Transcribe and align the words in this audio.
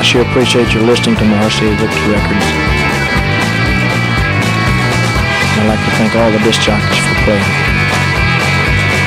I 0.00 0.02
sure 0.02 0.22
appreciate 0.22 0.72
your 0.72 0.82
listening 0.84 1.14
to 1.16 1.24
Marcy 1.26 1.66
Records. 1.66 2.00
I'd 5.60 5.68
like 5.68 5.78
to 5.84 5.90
thank 6.00 6.16
all 6.16 6.32
the 6.32 6.38
disc 6.38 6.62
jockeys 6.62 7.04
for 7.04 7.14
playing. 7.28 7.44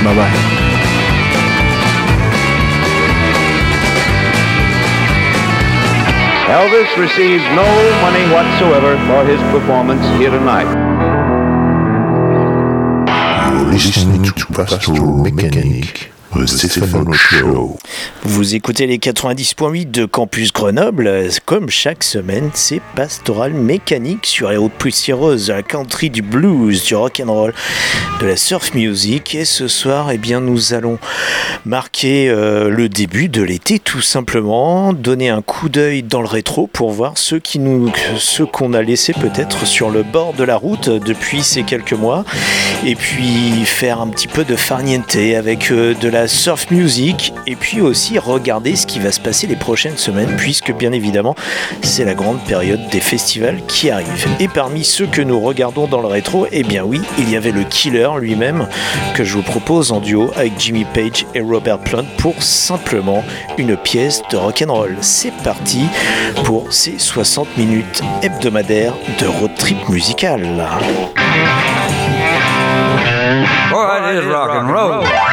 Bye 0.05 0.13
bye. 0.13 0.29
Elvis 6.53 6.95
receives 6.95 7.43
no 7.57 7.65
money 8.05 8.29
whatsoever 8.31 8.95
for 9.07 9.25
his 9.25 9.41
performance 9.49 10.05
here 10.19 10.29
tonight. 10.29 10.69
You're 13.51 13.71
listening 13.71 14.25
to 14.25 14.45
Pastoral 14.53 15.23
Mechanic. 15.23 16.13
Vous 18.23 18.55
écoutez 18.55 18.87
les 18.87 18.97
90.8 18.97 19.91
de 19.91 20.05
Campus 20.05 20.51
Grenoble. 20.63 21.27
Comme 21.43 21.69
chaque 21.69 22.05
semaine, 22.05 22.49
c'est 22.53 22.81
pastoral 22.95 23.51
mécanique 23.53 24.25
sur 24.25 24.49
les 24.49 24.55
routes 24.55 24.71
poussiéreuses, 24.71 25.47
de 25.47 25.53
la 25.53 25.61
country, 25.61 26.09
du 26.09 26.21
blues, 26.21 26.85
du 26.85 26.95
rock 26.95 27.21
and 27.21 27.33
roll, 27.33 27.53
de 28.21 28.25
la 28.25 28.37
surf 28.37 28.73
music. 28.73 29.35
Et 29.35 29.43
ce 29.43 29.67
soir, 29.67 30.11
eh 30.11 30.17
bien, 30.17 30.39
nous 30.39 30.73
allons 30.73 30.99
marquer 31.65 32.29
euh, 32.29 32.69
le 32.69 32.87
début 32.87 33.27
de 33.27 33.41
l'été, 33.41 33.77
tout 33.77 34.01
simplement, 34.01 34.93
donner 34.93 35.27
un 35.27 35.41
coup 35.41 35.67
d'œil 35.67 36.01
dans 36.01 36.21
le 36.21 36.29
rétro 36.29 36.67
pour 36.67 36.91
voir 36.91 37.17
ceux 37.17 37.41
qu'on 38.45 38.73
a 38.73 38.81
laissés 38.81 39.13
peut-être 39.13 39.65
sur 39.65 39.89
le 39.89 40.03
bord 40.03 40.31
de 40.31 40.45
la 40.45 40.55
route 40.55 40.87
depuis 40.87 41.43
ces 41.43 41.63
quelques 41.63 41.91
mois, 41.91 42.23
et 42.85 42.95
puis 42.95 43.65
faire 43.65 43.99
un 43.99 44.07
petit 44.07 44.29
peu 44.29 44.45
de 44.45 44.55
farniente 44.55 45.17
avec 45.37 45.71
euh, 45.71 45.93
de 45.93 46.07
la 46.07 46.29
surf 46.29 46.71
music 46.71 47.33
et 47.47 47.57
puis 47.57 47.81
aussi 47.81 48.17
regarder 48.17 48.77
ce 48.77 48.87
qui 48.87 48.99
va 48.99 49.11
se 49.11 49.19
passer 49.19 49.45
les 49.45 49.57
prochaines 49.57 49.97
semaines 49.97 50.37
puisque 50.53 50.71
bien 50.71 50.91
évidemment 50.91 51.33
c'est 51.81 52.05
la 52.05 52.13
grande 52.13 52.39
période 52.43 52.87
des 52.91 52.99
festivals 52.99 53.65
qui 53.67 53.89
arrive. 53.89 54.27
Et 54.39 54.47
parmi 54.47 54.83
ceux 54.83 55.07
que 55.07 55.23
nous 55.23 55.39
regardons 55.39 55.87
dans 55.87 55.99
le 55.99 56.05
rétro, 56.05 56.45
eh 56.51 56.61
bien 56.61 56.83
oui, 56.83 57.01
il 57.17 57.27
y 57.27 57.35
avait 57.35 57.51
le 57.51 57.63
Killer 57.63 58.09
lui-même 58.19 58.67
que 59.15 59.23
je 59.23 59.33
vous 59.33 59.41
propose 59.41 59.91
en 59.91 59.99
duo 59.99 60.31
avec 60.35 60.53
Jimmy 60.59 60.85
Page 60.85 61.25
et 61.33 61.41
Robert 61.41 61.79
Plant 61.79 62.05
pour 62.19 62.43
simplement 62.43 63.23
une 63.57 63.75
pièce 63.75 64.21
de 64.29 64.37
rock'n'roll. 64.37 64.95
C'est 65.01 65.33
parti 65.43 65.85
pour 66.43 66.71
ces 66.71 66.99
60 66.99 67.57
minutes 67.57 68.03
hebdomadaires 68.21 68.93
de 69.19 69.25
road 69.25 69.55
trip 69.57 69.89
musical. 69.89 70.43
Roll. 73.71 75.32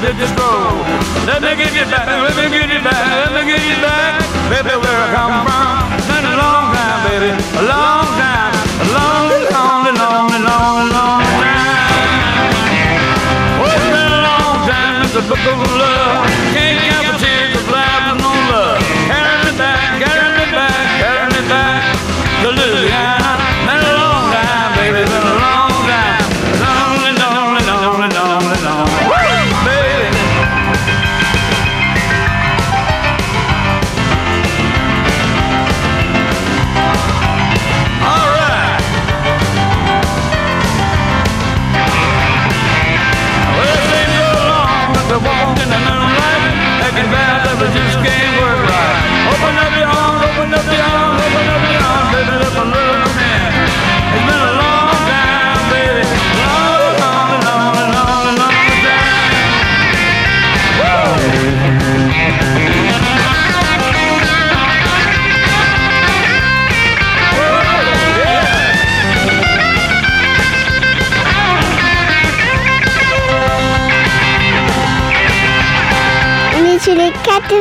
Did 0.00 0.16
this 0.16 0.30
roll. 0.38 0.78
Let 1.26 1.42
me 1.42 1.56
get 1.56 1.74
you 1.74 1.84
back, 1.90 2.06
let 2.06 2.36
me 2.36 2.46
get 2.54 2.70
you 2.70 2.80
back, 2.82 3.02
let 3.18 3.34
me 3.34 3.50
get 3.50 3.62
you 3.66 3.76
back, 3.82 4.22
baby, 4.46 4.74
where 4.78 4.94
I 4.94 5.08
come 5.10 5.42
from. 5.42 5.90
Been 6.06 6.24
a 6.24 6.36
long 6.38 6.70
time, 6.70 6.98
baby, 7.08 7.30
a 7.34 7.62
long 7.66 8.06
time, 8.14 8.54
a 8.78 8.86
long, 8.94 9.26
long, 9.50 9.84
long, 9.98 10.30
long, 10.46 10.78
long 10.94 11.22
time. 11.42 12.46
Well, 13.58 13.74
it's 13.74 13.90
been 13.90 14.12
a 14.14 14.22
long 14.22 14.56
time 14.70 15.02
since 15.02 15.14
the 15.14 15.22
book 15.26 15.42
of 15.46 15.58
love. 15.82 16.37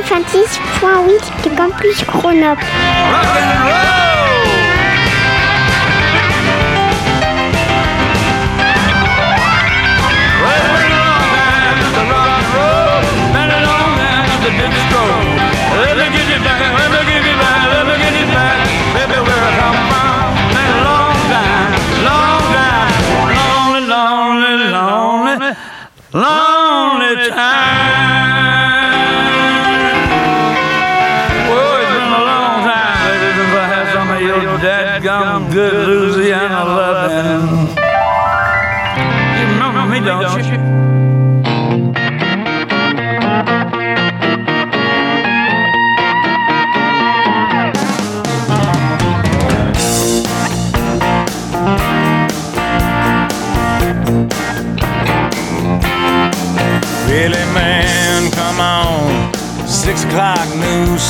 426.8 0.07 1.41
de 1.44 1.50
Campus 1.50 2.06
Grenoble. 2.06 4.06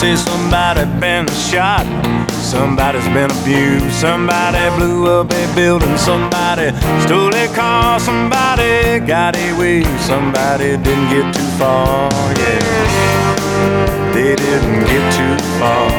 Say 0.08 0.16
somebody 0.16 0.86
been 1.02 1.28
shot, 1.28 1.84
somebody's 2.32 3.10
been 3.10 3.30
abused, 3.30 3.92
somebody 3.92 4.64
blew 4.78 5.06
up 5.06 5.30
a 5.34 5.54
building, 5.54 5.98
somebody 5.98 6.72
stole 7.02 7.36
a 7.36 7.46
car, 7.54 8.00
somebody 8.00 9.02
got 9.06 9.36
away, 9.36 9.84
somebody 10.08 10.78
didn't 10.78 11.10
get 11.10 11.36
too 11.36 11.50
far. 11.60 12.10
Yeah, 12.40 14.14
they 14.14 14.34
didn't 14.38 14.86
get 14.88 15.04
too 15.18 15.36
far. 15.60 15.92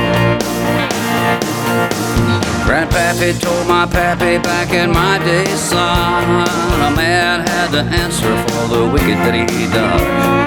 Grandpappy 2.64 3.38
told 3.38 3.68
my 3.68 3.84
pappy 3.84 4.38
back 4.38 4.72
in 4.72 4.90
my 4.90 5.18
day, 5.18 5.44
son, 5.54 6.48
a 6.80 6.96
man 6.96 7.46
had 7.46 7.70
to 7.72 7.82
answer 7.82 8.34
for 8.48 8.68
the 8.74 8.90
wicked 8.90 9.18
that 9.26 9.34
he 9.50 9.66
done. 9.70 10.37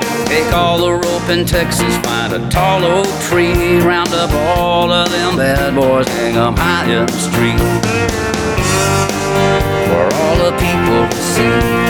Take 0.51 0.59
all 0.59 0.79
the 0.79 0.91
rope 0.91 1.29
in 1.29 1.45
Texas, 1.45 1.95
find 1.99 2.33
a 2.33 2.49
tall 2.49 2.83
oak 2.83 3.07
tree, 3.21 3.79
round 3.79 4.09
up 4.09 4.31
all 4.33 4.91
of 4.91 5.09
them 5.09 5.37
bad 5.37 5.73
boys, 5.73 6.05
hang 6.09 6.35
'em 6.35 6.57
high 6.57 6.91
in 6.91 7.05
the 7.05 7.13
street. 7.13 7.57
For 9.87 10.13
all 10.13 10.35
the 10.35 10.51
people 10.59 11.07
to 11.07 11.15
see. 11.15 11.80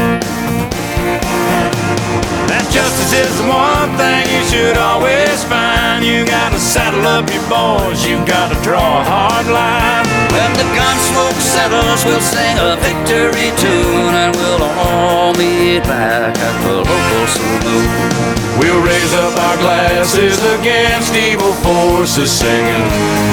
Justice 2.71 3.11
is 3.11 3.37
the 3.37 3.47
one 3.51 3.91
thing 3.99 4.23
you 4.31 4.43
should 4.47 4.77
always 4.77 5.43
find. 5.43 6.05
You 6.05 6.25
gotta 6.25 6.57
saddle 6.57 7.05
up 7.05 7.27
your 7.27 7.43
boys, 7.51 7.99
you 8.07 8.15
gotta 8.25 8.55
draw 8.63 9.01
a 9.01 9.03
hard 9.03 9.47
line. 9.47 10.07
When 10.31 10.51
the 10.55 10.63
gun 10.71 10.97
smoke 11.11 11.35
settles, 11.35 12.05
we'll 12.05 12.23
sing 12.23 12.55
a 12.63 12.79
victory 12.79 13.51
tune 13.59 14.15
and 14.15 14.33
we'll 14.37 14.63
all 14.63 15.33
meet 15.35 15.83
back 15.83 16.31
at 16.31 16.55
the 16.63 16.79
local 16.79 17.25
saloon. 17.27 18.31
We'll 18.57 18.81
raise 18.81 19.13
up 19.19 19.35
our 19.35 19.57
glasses 19.57 20.39
against 20.55 21.13
evil 21.13 21.51
forces, 21.59 22.31
singing 22.31 22.87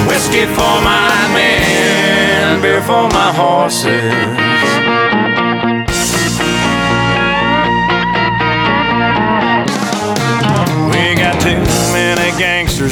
whiskey 0.07 0.47
for 0.51 0.75
my 0.83 1.15
men, 1.31 2.61
beer 2.61 2.81
for 2.81 3.07
my 3.07 3.31
horses. 3.31 5.08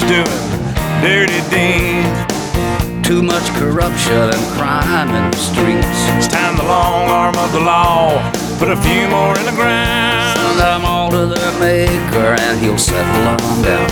Doing 0.08 0.24
dirty 1.04 1.42
deeds. 1.52 2.20
Too 3.06 3.22
much 3.22 3.44
corruption 3.60 4.32
and 4.32 4.46
crime 4.58 5.10
in 5.10 5.32
the 5.32 5.38
streets. 5.38 6.00
It's 6.16 6.28
time 6.28 6.56
the 6.56 6.64
long 6.64 7.10
arm 7.10 7.36
of 7.36 7.52
the 7.52 7.60
law 7.60 8.20
put 8.58 8.70
a 8.70 8.78
few 8.78 9.08
more 9.10 9.38
in 9.38 9.46
the 9.46 9.52
ground. 9.52 10.40
Send 10.40 10.60
them 10.60 10.86
all 10.86 11.12
to 11.12 11.26
their 11.28 11.60
maker 11.60 12.36
and 12.40 12.60
he'll 12.60 12.78
settle 12.78 13.24
them 13.24 13.62
down. 13.64 13.90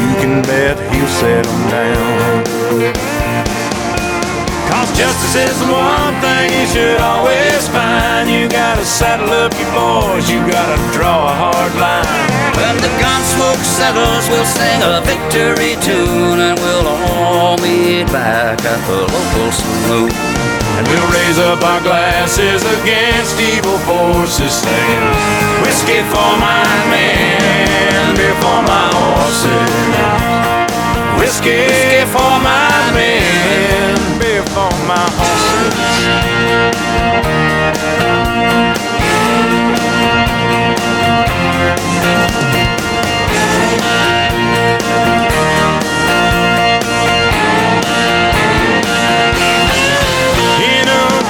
You 0.00 0.14
can 0.20 0.42
bet 0.42 0.76
he'll 0.92 1.08
set 1.08 1.44
them 1.44 1.70
down. 1.70 3.59
Cause 4.80 4.96
justice 4.96 5.36
is 5.36 5.60
the 5.60 5.68
one 5.68 6.16
thing 6.24 6.48
you 6.56 6.64
should 6.64 7.00
always 7.04 7.68
find. 7.68 8.30
You 8.32 8.48
gotta 8.48 8.82
saddle 8.82 9.28
up 9.28 9.52
your 9.52 9.68
boys, 9.76 10.24
you 10.24 10.40
gotta 10.48 10.80
draw 10.96 11.28
a 11.28 11.34
hard 11.36 11.74
line. 11.76 12.08
When 12.56 12.80
the 12.80 12.88
gun 12.96 13.20
smoke 13.28 13.60
settles, 13.60 14.24
we'll 14.32 14.48
sing 14.48 14.80
a 14.80 15.04
victory 15.04 15.76
tune 15.84 16.40
and 16.40 16.56
we'll 16.64 16.88
all 16.88 17.60
meet 17.60 18.08
back 18.08 18.56
at 18.64 18.80
the 18.88 19.04
local 19.04 19.52
saloon. 19.52 20.08
And 20.80 20.88
we'll 20.88 21.10
raise 21.12 21.36
up 21.36 21.60
our 21.60 21.84
glasses 21.84 22.64
against 22.80 23.36
evil 23.36 23.76
forces, 23.84 24.64
singing 24.64 25.12
whiskey 25.60 26.00
for 26.08 26.30
my 26.40 26.64
men, 26.88 28.16
beer 28.16 28.32
for 28.40 28.64
my 28.64 28.88
horses. 28.96 30.40
Whiskey 31.20 31.68
for 32.08 32.32
my 32.40 32.96
men, 32.96 33.89
my 34.90 35.06
horses. 35.18 36.00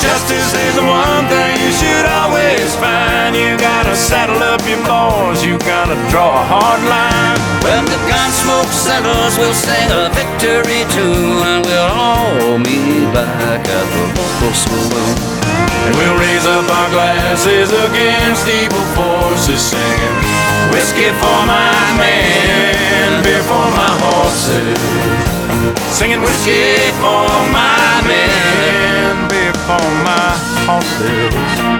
Justice 0.01 0.55
is 0.55 0.75
the 0.77 0.83
one 0.83 1.29
thing 1.29 1.61
you 1.61 1.71
should 1.73 2.07
always 2.07 2.75
find. 2.77 3.37
You 3.37 3.59
gotta 3.59 3.95
saddle 3.95 4.43
up 4.43 4.63
your 4.67 4.81
boys, 4.89 5.45
you 5.45 5.59
gotta 5.59 5.97
draw 6.09 6.41
a 6.41 6.45
hard 6.53 6.81
line. 6.89 7.39
When 7.61 7.85
the 7.85 8.01
gun 8.09 8.31
smoke 8.33 8.73
settles, 8.73 9.37
we'll 9.37 9.53
sing 9.53 9.91
a 9.93 10.09
victory 10.17 10.89
tune 10.95 11.45
and 11.53 11.67
we'll 11.67 11.91
all 11.93 12.59
meet 12.59 12.70
back 13.13 13.67
at 13.67 13.87
the 13.95 14.05
local 14.15 14.53
saloon. 14.55 15.17
And 15.87 15.97
we'll 15.97 16.19
raise 16.19 16.47
up 16.47 16.67
our 16.69 16.91
glasses 16.91 17.71
against 17.73 18.47
evil 18.47 18.85
forces, 18.95 19.61
singing 19.61 20.17
whiskey 20.71 21.11
for 21.19 21.39
my 21.47 21.75
men, 21.99 23.23
beer 23.25 23.43
for 23.43 23.67
my 23.75 23.93
horses. 24.05 24.79
Singing 25.91 26.21
whiskey 26.21 26.91
for 27.03 27.27
my 27.51 28.03
men, 28.07 29.29
beer 29.29 29.55
for 29.67 29.87
my 30.07 30.31
horses. 30.67 31.80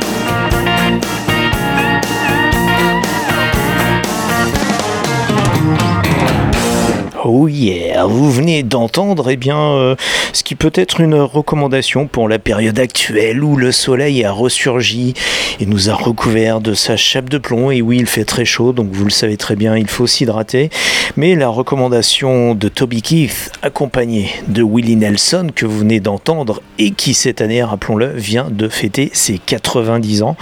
Oh 7.23 7.49
yeah, 7.49 8.07
vous 8.07 8.31
venez 8.31 8.63
d'entendre 8.63 9.29
eh 9.29 9.37
bien 9.37 9.59
euh, 9.59 9.95
ce 10.33 10.43
qui 10.43 10.55
peut 10.55 10.73
être 10.75 11.03
une 11.03 11.17
recommandation 11.17 12.07
pour 12.07 12.31
la 12.31 12.39
période 12.39 12.79
actuelle 12.79 13.45
où 13.45 13.57
le 13.57 13.73
soleil 13.73 14.25
a 14.25 14.33
ressurgi 14.33 15.13
et 15.61 15.67
nous 15.67 15.91
a 15.91 15.95
recouvert 15.95 16.63
de 16.63 16.73
sa 16.73 16.97
chape 16.97 17.29
de 17.29 17.37
plomb. 17.37 17.71
Et 17.71 17.83
oui, 17.83 17.99
il 17.99 18.07
fait 18.07 18.25
très 18.25 18.47
chaud, 18.47 18.73
donc 18.73 18.89
vous 18.93 19.05
le 19.05 19.11
savez 19.11 19.37
très 19.37 19.55
bien, 19.55 19.77
il 19.77 19.89
faut 19.89 20.07
s'hydrater. 20.07 20.71
Mais 21.19 21.35
la 21.35 21.49
recommandation 21.49 22.55
de 22.55 22.69
Toby 22.69 23.03
Keith, 23.03 23.53
accompagné 23.61 24.31
de 24.49 24.63
Willie 24.63 24.97
Nelson 24.97 25.49
que 25.55 25.67
vous 25.67 25.81
venez 25.81 26.01
d'entendre 26.01 26.63
et 26.79 26.93
qui 26.93 27.13
cette 27.13 27.43
année, 27.43 27.63
rappelons-le, 27.63 28.13
vient 28.15 28.49
de 28.51 28.69
fêter 28.69 29.11
ses 29.13 29.39
90 29.39 30.23
ans. 30.23 30.37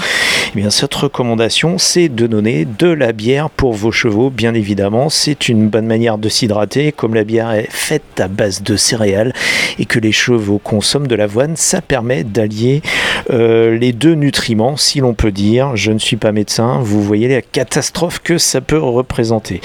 Eh 0.55 0.61
bien, 0.61 0.71
cette 0.71 0.95
recommandation, 0.95 1.77
c'est 1.77 2.09
de 2.09 2.27
donner 2.27 2.65
de 2.65 2.87
la 2.87 3.13
bière 3.13 3.51
pour 3.51 3.73
vos 3.73 3.93
chevaux, 3.93 4.31
bien 4.31 4.55
évidemment. 4.55 5.11
C'est 5.11 5.49
une 5.49 5.69
bonne 5.69 5.87
manière 5.87 6.19
de 6.19 6.29
s'hydrater. 6.29 6.68
Comme 6.97 7.15
la 7.15 7.25
bière 7.25 7.51
est 7.53 7.71
faite 7.71 8.21
à 8.21 8.29
base 8.29 8.63
de 8.63 8.77
céréales 8.77 9.33
et 9.79 9.87
que 9.87 9.99
les 9.99 10.13
chevaux 10.13 10.59
consomment 10.59 11.07
de 11.07 11.15
l'avoine, 11.15 11.57
ça 11.57 11.81
permet 11.81 12.25
d'allier 12.25 12.83
euh, 13.31 13.77
les 13.79 13.93
deux 13.93 14.15
nutriments, 14.15 14.77
si 14.77 15.01
l'on 15.01 15.15
peut 15.15 15.33
dire. 15.33 15.77
Je 15.77 15.93
ne 15.93 15.99
suis 15.99 16.17
pas 16.17 16.33
médecin, 16.33 16.81
vous 16.83 17.03
voyez 17.03 17.29
la 17.29 17.43
catastrophe 17.43 18.21
que 18.21 18.39
ça 18.39 18.61
peut 18.61 18.79
représenter. 18.79 19.61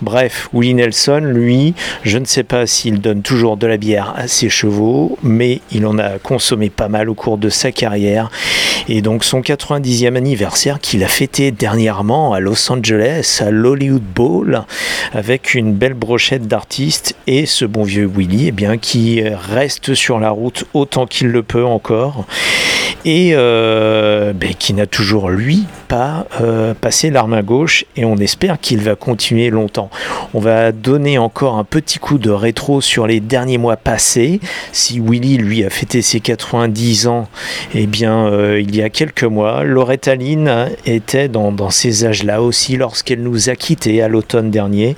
Bref, 0.00 0.48
Willie 0.52 0.74
Nelson, 0.74 1.22
lui, 1.24 1.74
je 2.02 2.18
ne 2.18 2.24
sais 2.24 2.42
pas 2.42 2.66
s'il 2.66 3.00
donne 3.00 3.22
toujours 3.22 3.56
de 3.56 3.66
la 3.66 3.76
bière 3.76 4.14
à 4.16 4.28
ses 4.28 4.48
chevaux, 4.48 5.18
mais 5.22 5.60
il 5.72 5.86
en 5.86 5.98
a 5.98 6.18
consommé 6.18 6.70
pas 6.70 6.88
mal 6.88 7.08
au 7.08 7.14
cours 7.14 7.38
de 7.38 7.48
sa 7.48 7.72
carrière. 7.72 8.30
Et 8.88 9.02
donc 9.02 9.24
son 9.24 9.40
90e 9.40 10.14
anniversaire 10.14 10.80
qu'il 10.80 11.02
a 11.02 11.08
fêté 11.08 11.50
dernièrement 11.50 12.32
à 12.34 12.40
Los 12.40 12.70
Angeles, 12.70 13.42
à 13.44 13.50
l'Hollywood 13.50 14.02
Bowl, 14.02 14.62
avec 15.12 15.54
une 15.54 15.72
belle 15.72 15.94
brochette 15.94 16.45
d'artistes 16.46 17.14
et 17.26 17.46
ce 17.46 17.64
bon 17.64 17.82
vieux 17.82 18.10
Willy 18.12 18.48
eh 18.48 18.52
bien, 18.52 18.78
qui 18.78 19.22
reste 19.22 19.94
sur 19.94 20.18
la 20.18 20.30
route 20.30 20.64
autant 20.74 21.06
qu'il 21.06 21.28
le 21.28 21.42
peut 21.42 21.64
encore 21.64 22.26
et 23.04 23.30
euh, 23.34 24.32
ben, 24.32 24.52
qui 24.54 24.74
n'a 24.74 24.86
toujours 24.86 25.30
lui 25.30 25.64
pas 25.86 26.26
euh, 26.40 26.74
passé 26.74 27.10
l'arme 27.10 27.34
à 27.34 27.42
gauche 27.42 27.84
et 27.96 28.04
on 28.04 28.16
espère 28.16 28.60
qu'il 28.60 28.80
va 28.80 28.94
continuer 28.94 29.50
longtemps. 29.50 29.90
On 30.34 30.40
va 30.40 30.72
donner 30.72 31.18
encore 31.18 31.56
un 31.56 31.64
petit 31.64 31.98
coup 31.98 32.18
de 32.18 32.30
rétro 32.30 32.80
sur 32.80 33.06
les 33.06 33.20
derniers 33.20 33.58
mois 33.58 33.76
passés. 33.76 34.40
Si 34.72 35.00
Willy 35.00 35.38
lui 35.38 35.64
a 35.64 35.70
fêté 35.70 36.02
ses 36.02 36.20
90 36.20 37.06
ans, 37.06 37.28
eh 37.74 37.86
bien 37.86 38.26
euh, 38.26 38.60
il 38.60 38.74
y 38.74 38.82
a 38.82 38.90
quelques 38.90 39.24
mois, 39.24 39.64
Loretta 39.64 40.14
Lynn 40.14 40.70
était 40.84 41.28
dans, 41.28 41.70
ces 41.70 42.04
âges-là 42.04 42.42
aussi 42.42 42.76
lorsqu'elle 42.76 43.22
nous 43.22 43.48
a 43.48 43.56
quittés 43.56 44.02
à 44.02 44.08
l'automne 44.08 44.50
dernier 44.50 44.96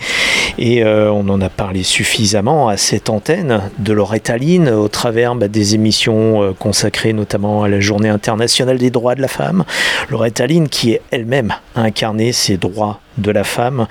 et 0.59 0.83
euh, 0.83 1.11
on 1.13 1.29
en 1.29 1.41
a 1.41 1.49
parlé 1.49 1.83
suffisamment 1.83 2.69
à 2.69 2.77
cette 2.77 3.11
antenne 3.11 3.63
de 3.79 3.93
Loretta 3.93 4.37
Lynn 4.37 4.69
au 4.69 4.89
travers 4.89 5.35
bah, 5.35 5.49
des 5.49 5.75
émissions 5.75 6.55
consacrées 6.59 7.13
notamment 7.13 7.63
à 7.63 7.69
la 7.69 7.81
journée 7.81 8.09
internationale 8.09 8.79
des 8.79 8.91
droits 8.91 9.15
de 9.15 9.23
la 9.23 9.29
femme. 9.29 9.65
Loretta 10.11 10.47
Lynn 10.47 10.69
qui 10.69 10.78
est 10.87 11.03
elle-même 11.11 11.55
a 11.75 11.83
incarné 11.83 12.33
ces 12.33 12.57
droits 12.57 13.01
de 13.19 13.31
la 13.31 13.45
femme, 13.45 13.87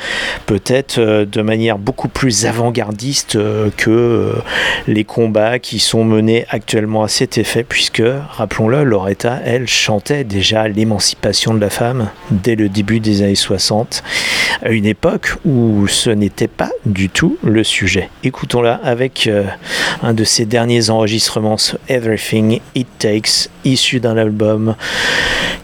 peut-être 0.45 0.99
euh, 0.99 1.25
de 1.25 1.41
manière 1.41 1.77
beaucoup 1.77 2.07
plus 2.07 2.45
avant-gardiste 2.45 3.35
euh, 3.35 3.69
que 3.75 3.89
euh, 3.89 4.33
les 4.87 5.03
combats 5.03 5.59
qui 5.59 5.79
sont 5.79 6.03
menés 6.03 6.45
actuellement 6.49 7.03
à 7.03 7.07
cet 7.07 7.37
effet, 7.37 7.63
puisque, 7.63 8.03
rappelons-le, 8.31 8.83
Loretta, 8.83 9.39
elle, 9.45 9.67
chantait 9.67 10.23
déjà 10.23 10.67
l'émancipation 10.67 11.53
de 11.53 11.59
la 11.59 11.69
femme 11.69 12.09
dès 12.31 12.55
le 12.55 12.69
début 12.69 12.99
des 12.99 13.21
années 13.21 13.35
60, 13.35 14.03
à 14.63 14.69
une 14.69 14.85
époque 14.85 15.33
où 15.45 15.87
ce 15.87 16.09
n'était 16.09 16.47
pas 16.47 16.71
du 16.85 17.09
tout 17.09 17.37
le 17.43 17.63
sujet. 17.63 18.09
Écoutons-la 18.23 18.75
avec 18.75 19.29
un 20.01 20.13
de 20.13 20.23
ses 20.23 20.45
derniers 20.45 20.89
enregistrements, 20.89 21.57
Everything 21.89 22.59
It 22.75 22.87
Takes, 22.99 23.49
issu 23.65 23.99
d'un 23.99 24.17
album 24.17 24.75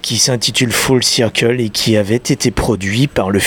qui 0.03 0.17
s'intitule 0.17 0.71
Full 0.71 1.03
Circle 1.03 1.59
et 1.59 1.69
qui 1.69 1.97
avait 1.97 2.15
été 2.15 2.51
produit 2.51 3.07
par 3.07 3.31
le 3.31 3.39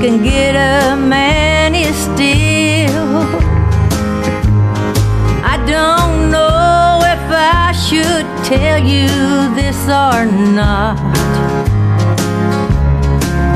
can 0.00 0.22
get 0.22 0.54
a 0.54 0.96
man 0.96 1.74
is 1.74 1.96
still. 1.96 3.24
I 5.44 5.56
don't 5.66 6.30
know 6.30 7.00
if 7.14 7.24
I 7.32 7.72
should 7.72 8.26
tell 8.46 8.78
you 8.78 9.08
this 9.56 9.80
or 9.88 10.24
not. 10.54 10.98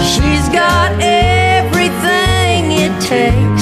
She's 0.02 0.48
got 0.48 0.90
everything 1.00 2.72
it 2.72 3.00
takes. 3.00 3.61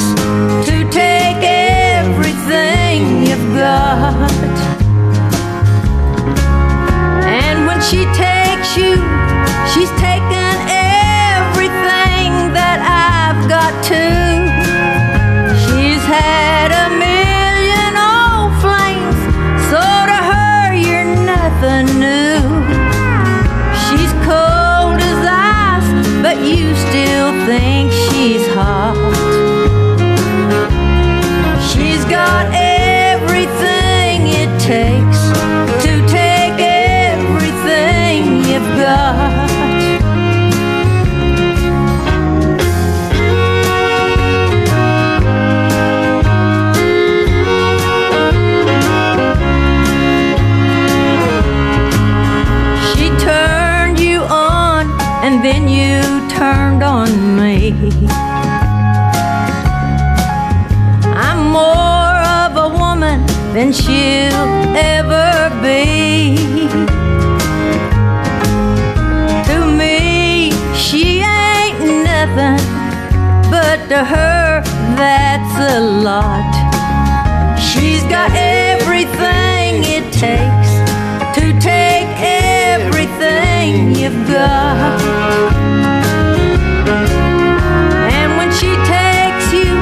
And 88.16 88.36
when 88.38 88.50
she 88.52 88.72
takes 88.88 89.52
you, 89.52 89.76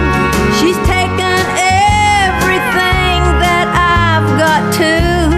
she's 0.58 0.78
taken 0.86 1.38
everything 1.58 3.20
that 3.44 3.66
I've 3.74 4.28
got 4.38 4.62
too. 4.74 5.30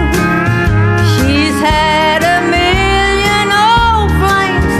She's 1.13 1.57
had 1.61 2.23
a 2.23 2.41
million 2.49 3.47
old 3.53 4.09
flames, 4.21 4.73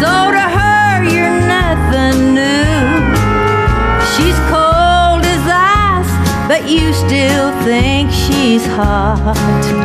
so 0.00 0.12
to 0.32 0.44
her 0.58 1.04
you're 1.04 1.38
nothing 1.46 2.34
new. 2.34 2.74
She's 4.14 4.38
cold 4.50 5.22
as 5.24 5.44
ice, 5.46 6.12
but 6.48 6.68
you 6.68 6.92
still 6.92 7.52
think 7.62 8.10
she's 8.10 8.66
hot. 8.66 9.83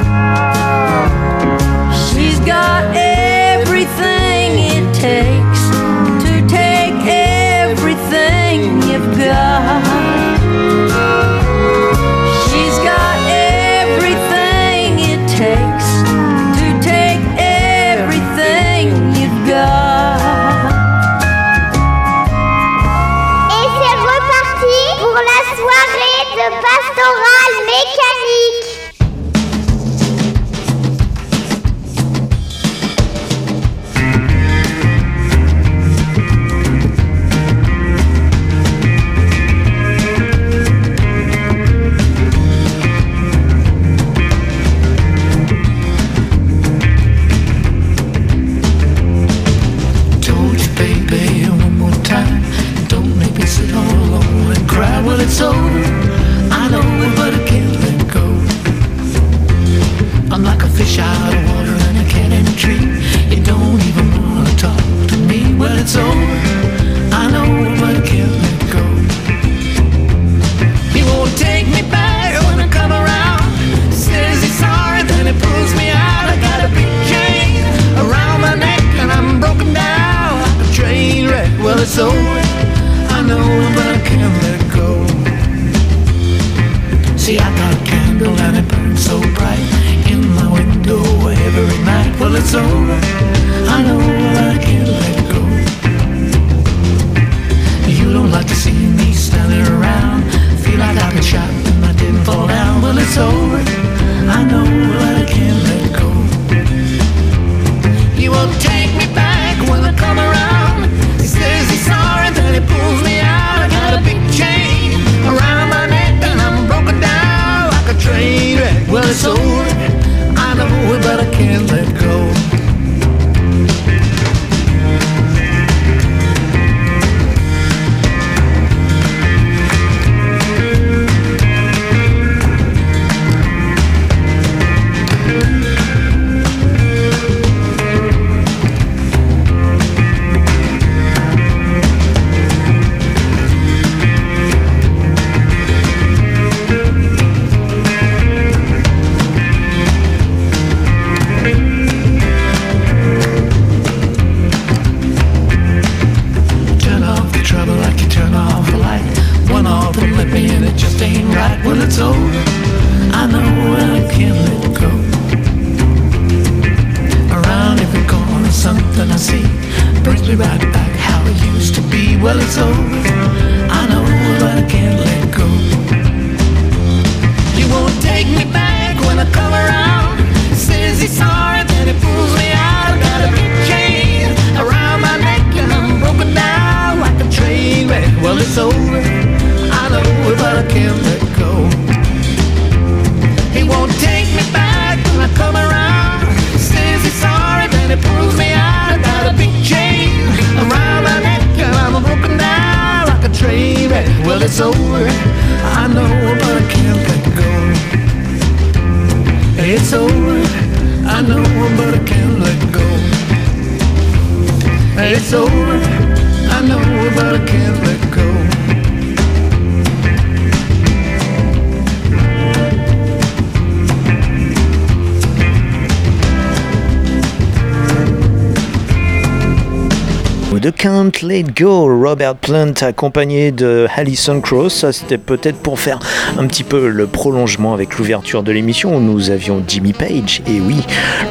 De 230.60 230.72
Can't 230.72 231.12
Let 231.22 231.46
Go, 231.56 231.86
Robert 231.86 232.36
Plant 232.36 232.74
accompagné 232.82 233.52
de 233.52 233.88
Alison 233.96 234.42
Cross. 234.42 234.74
Ça, 234.74 234.92
c'était 234.92 235.18
peut-être 235.18 235.58
pour 235.58 235.80
faire 235.80 236.00
un 236.38 236.48
petit 236.48 236.64
peu 236.64 236.90
le 236.90 237.08
prolongement 237.08 237.74
avec 237.74 237.98
l'ouverture 237.98 238.44
de 238.44 238.52
l'émission 238.52 238.98
où 238.98 239.00
nous 239.00 239.30
avions 239.30 239.64
Jimmy 239.66 239.94
Page, 239.94 240.42
et 240.48 240.60
oui, 240.60 240.78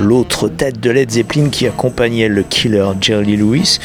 l'autre 0.01 0.49
tête 0.49 0.81
de 0.81 0.91
Led 0.91 1.11
Zeppelin 1.11 1.49
qui 1.51 1.67
accompagnait 1.67 2.29
le 2.29 2.43
killer 2.43 2.87
Jerry 3.01 3.37
Lewis. 3.37 3.81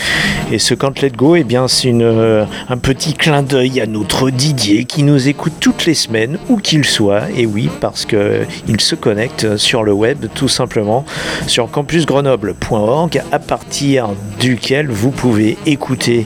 Et 0.52 0.60
ce 0.60 0.74
Can't 0.76 1.02
Let 1.02 1.12
Go, 1.12 1.36
eh 1.36 1.44
bien, 1.44 1.68
c'est 1.68 1.90
une, 1.90 2.46
un 2.70 2.78
petit 2.78 3.14
clin 3.14 3.44
d'œil 3.44 3.82
à 3.82 3.86
notre 3.86 4.30
Didier 4.30 4.86
qui 4.86 5.04
nous 5.04 5.28
écoute 5.28 5.54
toutes 5.60 5.86
les 5.86 5.96
semaines, 5.96 6.38
où 6.48 6.58
qu'il 6.58 6.86
soit, 6.86 7.24
et 7.36 7.46
oui, 7.46 7.70
parce 7.82 8.06
qu'il 8.06 8.80
se 8.80 8.96
connecte 8.96 9.58
sur 9.58 9.84
le 9.84 9.92
web 9.92 10.26
tout 10.34 10.48
simplement 10.48 11.06
sur 11.48 11.70
campusgrenoble.org 11.70 13.22
à 13.32 13.40
partir 13.40 14.10
duquel 14.40 14.88
vous 14.90 15.12
pouvez 15.12 15.33
écouter 15.66 16.26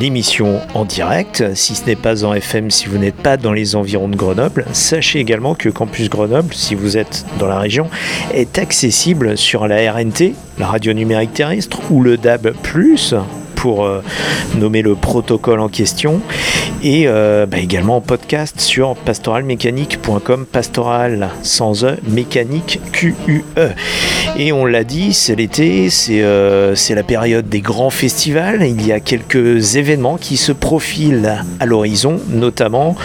l'émission 0.00 0.60
en 0.74 0.84
direct, 0.84 1.44
si 1.54 1.74
ce 1.74 1.86
n'est 1.86 1.96
pas 1.96 2.24
en 2.24 2.34
FM, 2.34 2.70
si 2.70 2.86
vous 2.86 2.98
n'êtes 2.98 3.16
pas 3.16 3.36
dans 3.36 3.52
les 3.52 3.76
environs 3.76 4.08
de 4.08 4.16
Grenoble. 4.16 4.66
Sachez 4.72 5.18
également 5.18 5.54
que 5.54 5.68
Campus 5.68 6.08
Grenoble, 6.08 6.54
si 6.54 6.74
vous 6.74 6.96
êtes 6.96 7.24
dans 7.38 7.46
la 7.46 7.58
région, 7.58 7.88
est 8.32 8.58
accessible 8.58 9.36
sur 9.36 9.66
la 9.66 9.92
RNT, 9.92 10.34
la 10.58 10.66
radio 10.66 10.92
numérique 10.92 11.34
terrestre, 11.34 11.80
ou 11.90 12.02
le 12.02 12.16
DAB+, 12.16 12.52
pour 13.64 13.86
euh, 13.86 14.02
nommer 14.58 14.82
le 14.82 14.94
protocole 14.94 15.58
en 15.58 15.70
question. 15.70 16.20
Et 16.82 17.04
euh, 17.06 17.46
bah, 17.46 17.56
également 17.56 17.96
en 17.96 18.00
podcast 18.02 18.60
sur 18.60 18.94
pastoralmécanique.com 18.94 20.44
pastoral 20.44 21.30
sans 21.42 21.82
e 21.82 21.96
mécanique 22.06 22.78
Q 22.92 23.14
U 23.26 23.42
E. 23.56 23.70
Et 24.36 24.52
on 24.52 24.66
l'a 24.66 24.84
dit 24.84 25.14
c'est 25.14 25.34
l'été 25.34 25.88
c'est 25.88 26.20
euh, 26.20 26.74
c'est 26.74 26.94
la 26.94 27.02
période 27.02 27.48
des 27.48 27.62
grands 27.62 27.88
festivals. 27.88 28.66
Il 28.66 28.86
y 28.86 28.92
a 28.92 29.00
quelques 29.00 29.76
événements 29.76 30.18
qui 30.18 30.36
se 30.36 30.52
profilent 30.52 31.42
à 31.58 31.64
l'horizon 31.64 32.20
notamment 32.28 32.96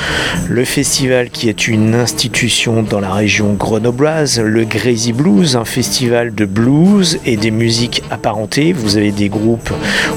le 0.49 0.65
festival 0.65 1.29
qui 1.29 1.47
est 1.47 1.69
une 1.69 1.95
institution 1.95 2.83
dans 2.83 2.99
la 2.99 3.13
région 3.13 3.53
grenobloise 3.53 4.41
le 4.41 4.65
Crazy 4.65 5.13
Blues 5.13 5.55
un 5.55 5.63
festival 5.63 6.35
de 6.35 6.43
blues 6.43 7.17
et 7.25 7.37
des 7.37 7.51
musiques 7.51 8.03
apparentées. 8.11 8.73
Vous 8.73 8.97
avez 8.97 9.11
des 9.13 9.29
groupes 9.29 9.71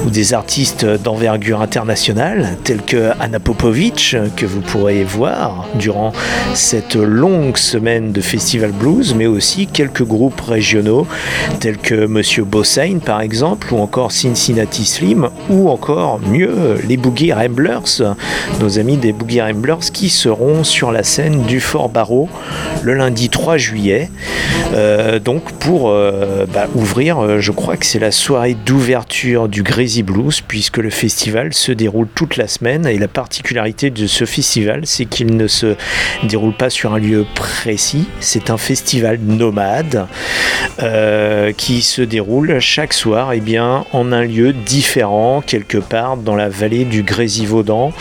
ou 0.05 0.09
des 0.09 0.32
artistes 0.33 0.85
d'envergure 0.85 1.61
internationale 1.61 2.57
tels 2.63 2.81
que 2.81 3.11
Anna 3.19 3.39
Popovic 3.39 4.15
que 4.35 4.45
vous 4.45 4.61
pourrez 4.61 5.03
voir 5.03 5.65
durant 5.75 6.13
cette 6.53 6.95
longue 6.95 7.57
semaine 7.57 8.11
de 8.11 8.21
festival 8.21 8.71
blues 8.71 9.15
mais 9.15 9.25
aussi 9.25 9.67
quelques 9.67 10.03
groupes 10.03 10.41
régionaux 10.41 11.07
tels 11.59 11.77
que 11.77 12.05
Monsieur 12.05 12.43
Bossain 12.43 12.99
par 13.03 13.21
exemple 13.21 13.73
ou 13.73 13.79
encore 13.79 14.11
Cincinnati 14.11 14.85
Slim 14.85 15.29
ou 15.49 15.69
encore 15.69 16.19
mieux 16.19 16.77
les 16.87 16.97
Boogie 16.97 17.33
Ramblers 17.33 18.15
nos 18.59 18.79
amis 18.79 18.97
des 18.97 19.13
Boogie 19.13 19.41
Ramblers 19.41 19.91
qui 19.93 20.09
seront 20.09 20.63
sur 20.63 20.91
la 20.91 21.03
scène 21.03 21.43
du 21.43 21.59
Fort 21.59 21.89
Barreau 21.89 22.29
le 22.83 22.93
lundi 22.93 23.29
3 23.29 23.57
juillet. 23.57 24.09
Euh, 24.73 25.19
donc 25.19 25.51
pour 25.53 25.89
euh, 25.89 26.45
bah, 26.51 26.67
ouvrir 26.75 27.19
euh, 27.19 27.39
je 27.39 27.51
crois 27.51 27.77
que 27.77 27.85
c'est 27.85 27.99
la 27.99 28.11
soirée 28.11 28.55
d'ouverture 28.65 29.47
du 29.47 29.63
Crazy 29.63 30.03
Blues 30.03 30.22
puisque 30.47 30.77
le 30.77 30.89
festival 30.89 31.53
se 31.53 31.71
déroule 31.71 32.07
toute 32.13 32.37
la 32.37 32.47
semaine 32.47 32.85
et 32.85 32.97
la 32.97 33.07
particularité 33.07 33.89
de 33.89 34.07
ce 34.07 34.25
festival 34.25 34.81
c'est 34.85 35.05
qu'il 35.05 35.35
ne 35.35 35.47
se 35.47 35.75
déroule 36.23 36.55
pas 36.55 36.69
sur 36.69 36.93
un 36.93 36.99
lieu 36.99 37.25
précis, 37.35 38.07
c'est 38.19 38.49
un 38.49 38.57
festival 38.57 39.19
nomade 39.19 40.07
euh, 40.81 41.51
qui 41.51 41.81
se 41.81 42.01
déroule 42.01 42.59
chaque 42.59 42.93
soir 42.93 43.33
et 43.33 43.37
eh 43.37 43.41
bien, 43.41 43.85
en 43.91 44.11
un 44.11 44.23
lieu 44.23 44.53
différent 44.53 45.41
quelque 45.45 45.77
part 45.77 46.17
dans 46.17 46.35
la 46.35 46.49
vallée 46.49 46.85
du 46.85 47.03
Grésivaudan 47.03 47.91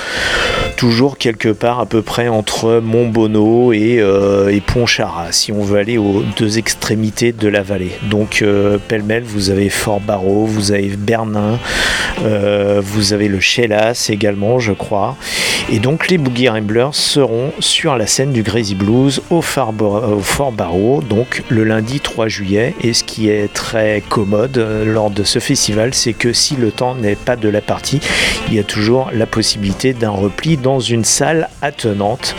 toujours 0.77 1.19
quelque 1.19 1.49
part 1.49 1.81
à 1.81 1.87
peu 1.87 2.03
près 2.03 2.29
entre 2.29 2.81
Montbonneau 2.81 3.73
et, 3.73 3.99
euh, 4.01 4.49
et 4.49 4.61
Pontcharrat 4.61 5.33
si 5.33 5.53
on 5.53 5.63
veut 5.63 5.79
aller 5.79 5.99
aux 5.99 6.23
deux 6.37 6.59
extrémités 6.59 7.33
de 7.33 7.49
la 7.49 7.63
vallée 7.63 7.93
donc 8.11 8.43
euh, 8.43 8.79
pêle-mêle 8.89 9.23
vous 9.25 9.51
avez 9.51 9.69
Fort 9.69 10.01
Barreau, 10.01 10.45
vous 10.47 10.73
avez 10.73 10.89
Bernin 10.97 11.59
euh, 12.25 12.81
vous 12.85 13.13
avez 13.13 13.29
le 13.29 13.41
Chelas 13.41 14.07
également, 14.11 14.59
je 14.59 14.73
crois. 14.73 15.17
Et 15.71 15.79
donc 15.79 16.09
les 16.09 16.19
Boogie 16.19 16.49
Ramblers 16.49 16.91
seront 16.93 17.53
sur 17.59 17.97
la 17.97 18.07
scène 18.07 18.33
du 18.33 18.43
Crazy 18.43 18.75
Blues 18.75 19.23
au, 19.31 19.41
Fort 19.43 19.73
Barreau, 19.73 21.03
donc 21.03 21.43
le 21.49 21.65
lundi 21.65 22.01
3 22.01 22.29
juillet. 22.29 22.75
Et 22.83 22.93
ce 22.93 23.05
qui 23.05 23.29
est 23.29 23.53
très 23.53 24.03
commode 24.09 24.59
euh, 24.59 24.85
lors 24.85 25.11
de 25.11 25.25
ce 25.25 25.39
festival, 25.39 25.95
c'est 25.95 26.13
que 26.13 26.33
si 26.33 26.57
le 26.57 26.71
temps 26.71 26.95
n'est 26.95 27.17
pas 27.17 27.37
de 27.37 27.49
la 27.49 27.61
partie, 27.61 28.01
il 28.49 28.55
y 28.55 28.59
a 28.59 28.65
toujours 28.65 29.11
la 29.13 29.27
possibilité 29.27 29.93
d'un 29.93 30.11
repli 30.11 30.57
dans 30.63 30.81
une 30.81 31.05
salle 31.05 31.49
attenante. 31.61 32.35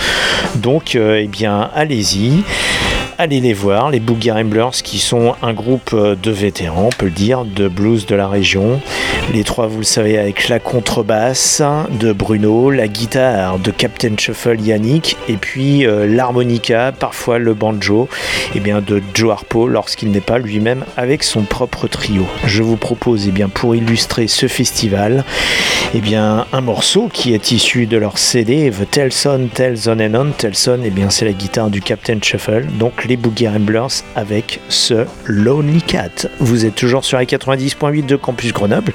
Donc, 0.55 0.95
euh, 0.95 1.21
eh 1.21 1.27
bien, 1.27 1.69
allez-y 1.75 2.43
allez 3.17 3.39
les 3.39 3.53
voir, 3.53 3.89
les 3.89 3.99
Boogie 3.99 4.31
Ramblers 4.31 4.81
qui 4.83 4.99
sont 4.99 5.35
un 5.41 5.53
groupe 5.53 5.95
de 5.95 6.31
vétérans, 6.31 6.87
on 6.87 6.89
peut 6.89 7.05
le 7.05 7.11
dire, 7.11 7.45
de 7.45 7.67
blues 7.67 8.05
de 8.05 8.15
la 8.15 8.27
région. 8.27 8.79
Les 9.33 9.43
trois, 9.43 9.67
vous 9.67 9.79
le 9.79 9.83
savez, 9.83 10.17
avec 10.17 10.49
la 10.49 10.59
contrebasse 10.59 11.61
de 11.99 12.11
Bruno, 12.11 12.71
la 12.71 12.87
guitare 12.87 13.59
de 13.59 13.71
Captain 13.71 14.15
Shuffle 14.17 14.59
Yannick, 14.59 15.17
et 15.27 15.37
puis 15.37 15.85
euh, 15.85 16.05
l'harmonica, 16.05 16.91
parfois 16.91 17.39
le 17.39 17.53
banjo, 17.53 18.07
et 18.53 18.57
eh 18.57 18.59
bien 18.59 18.81
de 18.81 19.01
Joe 19.13 19.31
Harpo 19.31 19.67
lorsqu'il 19.67 20.11
n'est 20.11 20.21
pas 20.21 20.39
lui-même 20.39 20.85
avec 20.97 21.23
son 21.23 21.43
propre 21.43 21.87
trio. 21.87 22.25
Je 22.45 22.63
vous 22.63 22.77
propose, 22.77 23.25
et 23.25 23.29
eh 23.29 23.31
bien 23.31 23.49
pour 23.49 23.75
illustrer 23.75 24.27
ce 24.27 24.47
festival, 24.47 25.23
et 25.93 25.97
eh 25.97 26.01
bien 26.01 26.45
un 26.51 26.61
morceau 26.61 27.09
qui 27.11 27.33
est 27.33 27.51
issu 27.51 27.85
de 27.85 27.97
leur 27.97 28.17
CD 28.17 28.71
The 28.71 28.89
Telson, 28.89 29.49
Telson 29.53 29.97
and 29.99 30.15
On. 30.15 30.31
Telson, 30.31 30.79
et 30.83 30.89
bien 30.89 31.09
c'est 31.09 31.25
la 31.25 31.33
guitare 31.33 31.69
du 31.69 31.81
Captain 31.81 32.17
Shuffle, 32.21 32.65
les 33.05 33.17
Boogie 33.17 33.47
Ramblers 33.47 34.03
avec 34.15 34.59
ce 34.69 35.05
Lonely 35.25 35.81
Cat. 35.81 36.27
Vous 36.39 36.65
êtes 36.65 36.75
toujours 36.75 37.03
sur 37.03 37.19
les 37.19 37.25
90.8 37.25 38.05
de 38.05 38.15
Campus 38.15 38.53
Grenoble. 38.53 38.93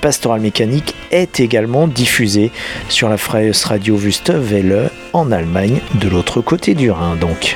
Pastoral 0.00 0.40
Mécanique 0.40 0.94
est 1.10 1.40
également 1.40 1.86
diffusé 1.86 2.50
sur 2.88 3.08
la 3.08 3.16
Freies 3.16 3.52
Radio 3.64 3.96
Welle 3.96 4.90
en 5.12 5.32
Allemagne, 5.32 5.80
de 5.94 6.08
l'autre 6.08 6.40
côté 6.40 6.74
du 6.74 6.90
Rhin 6.90 7.16
donc. 7.16 7.54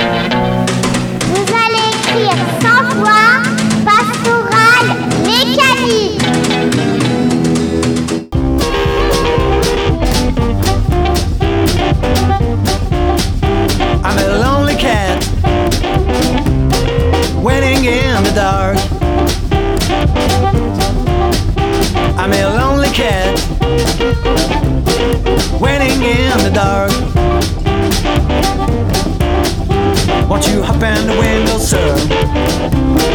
I'm 22.24 22.32
a 22.32 22.56
lonely 22.56 22.88
cat 22.88 23.38
waiting 25.60 26.00
in 26.00 26.38
the 26.38 26.50
dark. 26.54 26.90
Won't 30.30 30.48
you 30.48 30.62
hop 30.62 30.82
in 30.82 31.06
the 31.06 31.18
window, 31.18 31.58
sir? 31.58 31.94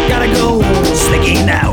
Gotta 0.08 0.28
go, 0.28 0.62
sneaky 0.94 1.44
now. 1.44 1.69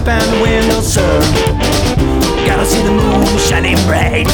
up 0.00 0.08
in 0.08 0.30
the 0.34 0.42
window, 0.42 0.80
sir. 0.80 1.20
Gotta 2.46 2.64
see 2.64 2.82
the 2.82 2.90
moon 2.90 3.38
shining 3.38 3.76
bright. 3.86 4.26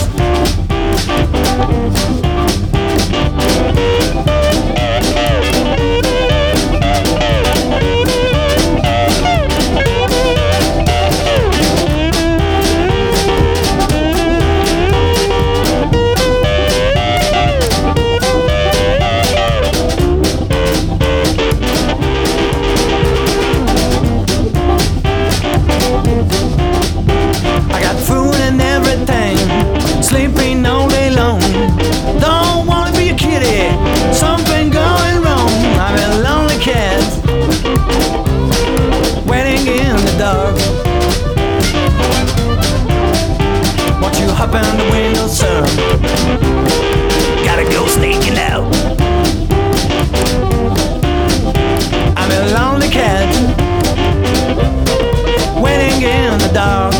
Hop 44.36 44.54
on 44.54 44.76
the 44.76 44.84
window, 44.90 45.26
sir? 45.26 45.62
Gotta 47.42 47.64
go 47.72 47.86
sneaking 47.86 48.36
out. 48.36 48.66
I'm 52.18 52.30
a 52.30 52.52
lonely 52.52 52.90
cat, 52.90 53.32
waiting 55.56 56.02
in 56.02 56.38
the 56.38 56.50
dark. 56.52 56.94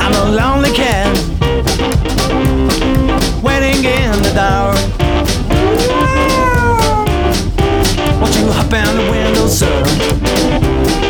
I'm 0.00 0.14
a 0.14 0.30
lonely 0.32 0.72
cat 0.72 1.14
waiting 3.42 3.84
in 3.84 4.22
the 4.22 4.32
dark. 4.34 4.78
Won't 8.18 8.34
you 8.36 8.50
hop 8.50 8.72
out 8.72 8.94
the 8.94 9.10
window, 9.10 9.46
sir? 9.46 9.82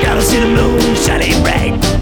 Gotta 0.03 0.23
see 0.23 0.41
the 0.41 0.49
moon 0.49 0.97
shining 0.97 1.41
bright. 1.43 2.00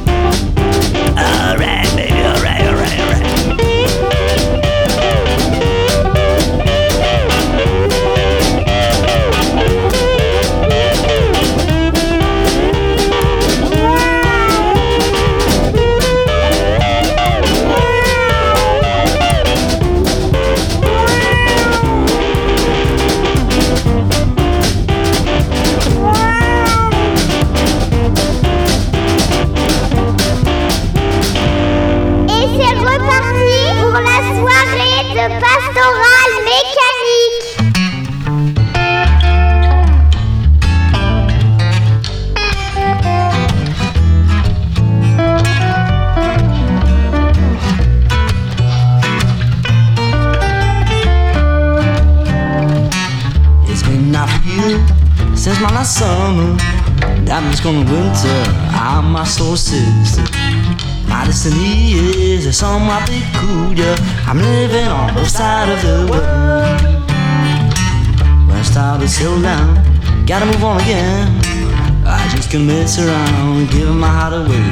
I 72.49 72.51
can't 72.51 72.65
mess 72.65 72.99
around, 72.99 73.71
giving 73.71 73.99
my 73.99 74.09
heart 74.09 74.33
away. 74.33 74.65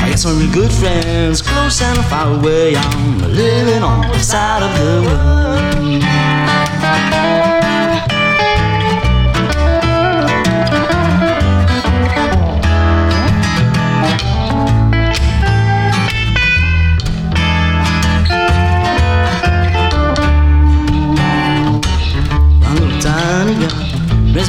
I 0.00 0.10
got 0.10 0.20
some 0.20 0.38
real 0.38 0.52
good 0.52 0.70
friends, 0.70 1.42
close 1.42 1.82
and 1.82 1.98
far 2.04 2.32
away. 2.32 2.76
I'm 2.76 3.18
living 3.18 3.82
on 3.82 4.06
both 4.06 4.22
sides 4.22 4.64
of 4.64 4.72
the 4.78 5.02
world. 5.02 5.34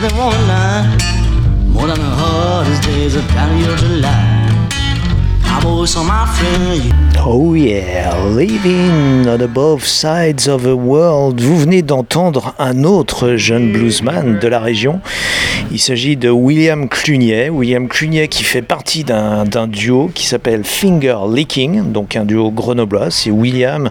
Me 0.02 0.10
one 0.12 0.48
night 0.48 0.98
the 1.00 1.05
Father's 2.66 2.80
days 2.80 3.16
of 3.16 3.24
a 3.26 3.34
time 3.34 3.60
to. 3.78 4.25
Oh 7.28 7.56
yeah, 7.56 8.14
Living 8.36 9.28
on 9.28 9.38
the 9.40 9.48
Both 9.48 9.84
Sides 9.84 10.48
of 10.48 10.62
the 10.62 10.76
World. 10.76 11.42
Vous 11.42 11.58
venez 11.58 11.82
d'entendre 11.82 12.54
un 12.60 12.84
autre 12.84 13.36
jeune 13.36 13.72
bluesman 13.72 14.38
de 14.38 14.48
la 14.48 14.60
région. 14.60 15.02
Il 15.72 15.80
s'agit 15.80 16.18
de 16.18 16.30
William 16.30 16.88
Clunier. 16.88 17.50
William 17.50 17.88
Clunier 17.88 18.28
qui 18.28 18.44
fait 18.44 18.62
partie 18.62 19.04
d'un 19.04 19.68
duo 19.68 20.12
qui 20.14 20.28
s'appelle 20.28 20.64
Finger 20.64 21.18
Licking, 21.28 21.92
donc 21.92 22.16
un 22.16 22.26
duo 22.26 22.52
grenoblois. 22.52 23.10
C'est 23.10 23.32
William 23.32 23.90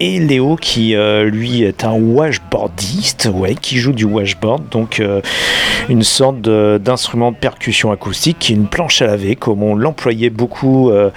et 0.00 0.18
Léo 0.18 0.56
qui, 0.56 0.96
euh, 0.96 1.30
lui, 1.30 1.62
est 1.62 1.84
un 1.84 1.92
washboardiste, 1.92 3.30
ouais, 3.32 3.54
qui 3.54 3.78
joue 3.78 3.92
du 3.92 4.04
washboard, 4.04 4.64
donc 4.70 4.98
euh, 4.98 5.20
une 5.88 6.02
sorte 6.02 6.40
d'instrument 6.40 7.30
de 7.30 7.36
percussion 7.36 7.92
acoustique 7.92 8.38
qui 8.40 8.52
est 8.52 8.56
une 8.56 8.66
planche 8.66 9.00
à 9.02 9.06
laver, 9.06 9.36
comme 9.36 9.62
on 9.62 9.76
l'employait 9.76 10.30
beaucoup 10.30 10.90
euh, 10.90 11.10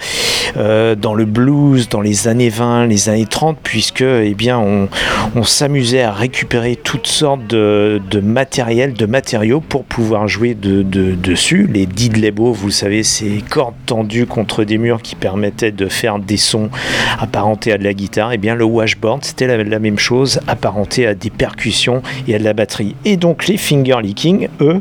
dans 0.54 1.14
le 1.14 1.24
blues 1.24 1.88
dans 1.88 2.00
les 2.00 2.28
années 2.28 2.48
20, 2.48 2.86
les 2.86 3.08
années 3.08 3.26
30, 3.26 3.58
puisque 3.62 4.02
eh 4.02 4.34
bien, 4.34 4.58
on, 4.58 4.88
s'amusait 5.42 6.02
à 6.02 6.12
récupérer 6.12 6.76
toutes 6.76 7.06
sortes 7.06 7.46
de, 7.46 8.00
de 8.10 8.20
matériel, 8.20 8.94
de 8.94 9.06
matériaux 9.06 9.60
pour 9.60 9.84
pouvoir 9.84 10.28
jouer 10.28 10.54
de, 10.54 10.82
de- 10.82 11.14
dessus. 11.14 11.68
Les 11.72 11.86
didlebo, 11.86 12.52
vous 12.52 12.70
savez, 12.70 13.02
ces 13.02 13.42
cordes 13.48 13.74
tendues 13.86 14.26
contre 14.26 14.64
des 14.64 14.78
murs 14.78 15.02
qui 15.02 15.14
permettaient 15.14 15.72
de 15.72 15.88
faire 15.88 16.18
des 16.18 16.36
sons 16.36 16.70
apparentés 17.20 17.72
à 17.72 17.78
de 17.78 17.84
la 17.84 17.94
guitare. 17.94 18.32
Et 18.32 18.38
bien, 18.38 18.54
le 18.54 18.64
washboard, 18.64 19.24
c'était 19.24 19.46
la, 19.46 19.78
même 19.78 19.98
chose, 19.98 20.40
apparenté 20.46 21.06
à 21.06 21.14
des 21.14 21.30
percussions 21.30 22.02
et 22.26 22.34
à 22.34 22.38
de 22.38 22.44
la 22.44 22.52
batterie. 22.52 22.96
Et 23.04 23.16
donc, 23.16 23.46
les 23.46 23.56
finger 23.56 23.96
licking, 24.02 24.48
eux, 24.60 24.80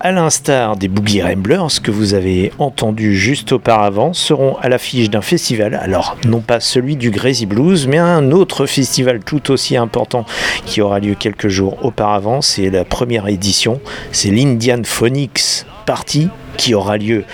à 0.00 0.12
l'instar 0.12 0.76
des 0.76 0.88
Boogie 0.88 1.22
Ramblers 1.22 1.80
que 1.82 1.90
vous 1.90 2.14
avez 2.14 2.52
entendu 2.58 3.14
juste 3.16 3.52
auparavant, 3.52 4.12
seront 4.12 4.41
à 4.60 4.68
l'affiche 4.68 5.10
d'un 5.10 5.22
festival. 5.22 5.74
Alors, 5.74 6.16
non 6.26 6.40
pas 6.40 6.60
celui 6.60 6.96
du 6.96 7.10
Crazy 7.10 7.46
Blues, 7.46 7.86
mais 7.86 7.98
un 7.98 8.30
autre 8.30 8.66
festival 8.66 9.20
tout 9.20 9.50
aussi 9.50 9.76
important 9.76 10.24
qui 10.66 10.80
aura 10.80 11.00
lieu 11.00 11.14
quelques 11.14 11.48
jours 11.48 11.84
auparavant. 11.84 12.42
C'est 12.42 12.70
la 12.70 12.84
première 12.84 13.28
édition. 13.28 13.80
C'est 14.10 14.30
l'Indian 14.30 14.82
Phonics 14.84 15.64
Party 15.86 16.28
qui 16.56 16.74
aura 16.74 16.96
lieu 16.96 17.24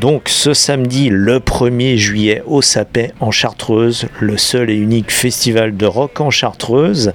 donc 0.00 0.28
ce 0.28 0.54
samedi 0.54 1.08
le 1.10 1.38
1er 1.38 1.96
juillet 1.96 2.42
au 2.46 2.62
Sapet 2.62 3.12
en 3.20 3.30
Chartreuse, 3.30 4.06
le 4.20 4.36
seul 4.36 4.70
et 4.70 4.74
unique 4.74 5.10
festival 5.12 5.76
de 5.76 5.86
rock 5.86 6.20
en 6.20 6.30
Chartreuse. 6.30 7.12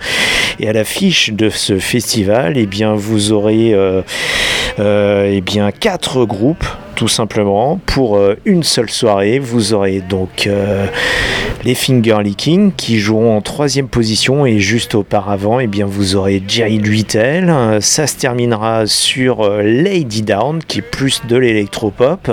Et 0.59 0.67
à 0.67 0.73
l'affiche 0.73 1.31
de 1.31 1.49
ce 1.49 1.79
festival, 1.79 2.57
eh 2.57 2.65
bien, 2.65 2.93
vous 2.93 3.31
aurez 3.31 3.73
euh, 3.73 4.01
euh, 4.79 5.29
eh 5.31 5.41
bien, 5.41 5.71
quatre 5.71 6.25
groupes 6.25 6.65
tout 6.95 7.07
simplement 7.07 7.79
pour 7.85 8.17
euh, 8.17 8.35
une 8.43 8.63
seule 8.63 8.89
soirée. 8.89 9.39
Vous 9.39 9.73
aurez 9.73 10.01
donc 10.01 10.47
euh, 10.47 10.85
les 11.63 11.75
Finger 11.75 12.17
Licking 12.21 12.73
qui 12.75 12.99
joueront 12.99 13.37
en 13.37 13.41
troisième 13.41 13.87
position 13.87 14.45
et 14.45 14.59
juste 14.59 14.95
auparavant, 14.95 15.59
eh 15.59 15.67
bien, 15.67 15.85
vous 15.85 16.15
aurez 16.15 16.43
Jerry 16.45 16.77
Lyttel. 16.77 17.53
Ça 17.81 18.05
se 18.05 18.17
terminera 18.17 18.85
sur 18.85 19.49
Lady 19.61 20.21
Down 20.21 20.59
qui 20.65 20.79
est 20.79 20.89
plus 20.89 21.21
de 21.27 21.35
l'électropop. 21.39 22.29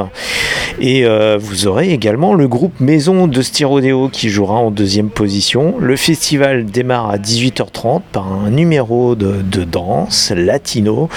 Et 0.78 1.06
euh, 1.06 1.38
vous 1.40 1.66
aurez 1.66 1.90
également 1.90 2.34
le 2.34 2.48
groupe 2.48 2.80
Maison 2.80 3.26
de 3.26 3.40
Styrodéo 3.40 4.10
qui 4.10 4.28
jouera 4.28 4.54
en 4.54 4.70
deuxième 4.70 5.08
position. 5.08 5.76
Le 5.80 5.96
festival 5.96 6.66
démarre 6.66 7.08
à 7.08 7.16
18h30 7.16 8.02
par 8.12 8.30
un 8.30 8.50
numéro 8.50 9.14
de, 9.14 9.36
de 9.42 9.64
danse 9.64 10.32
latino. 10.36 11.08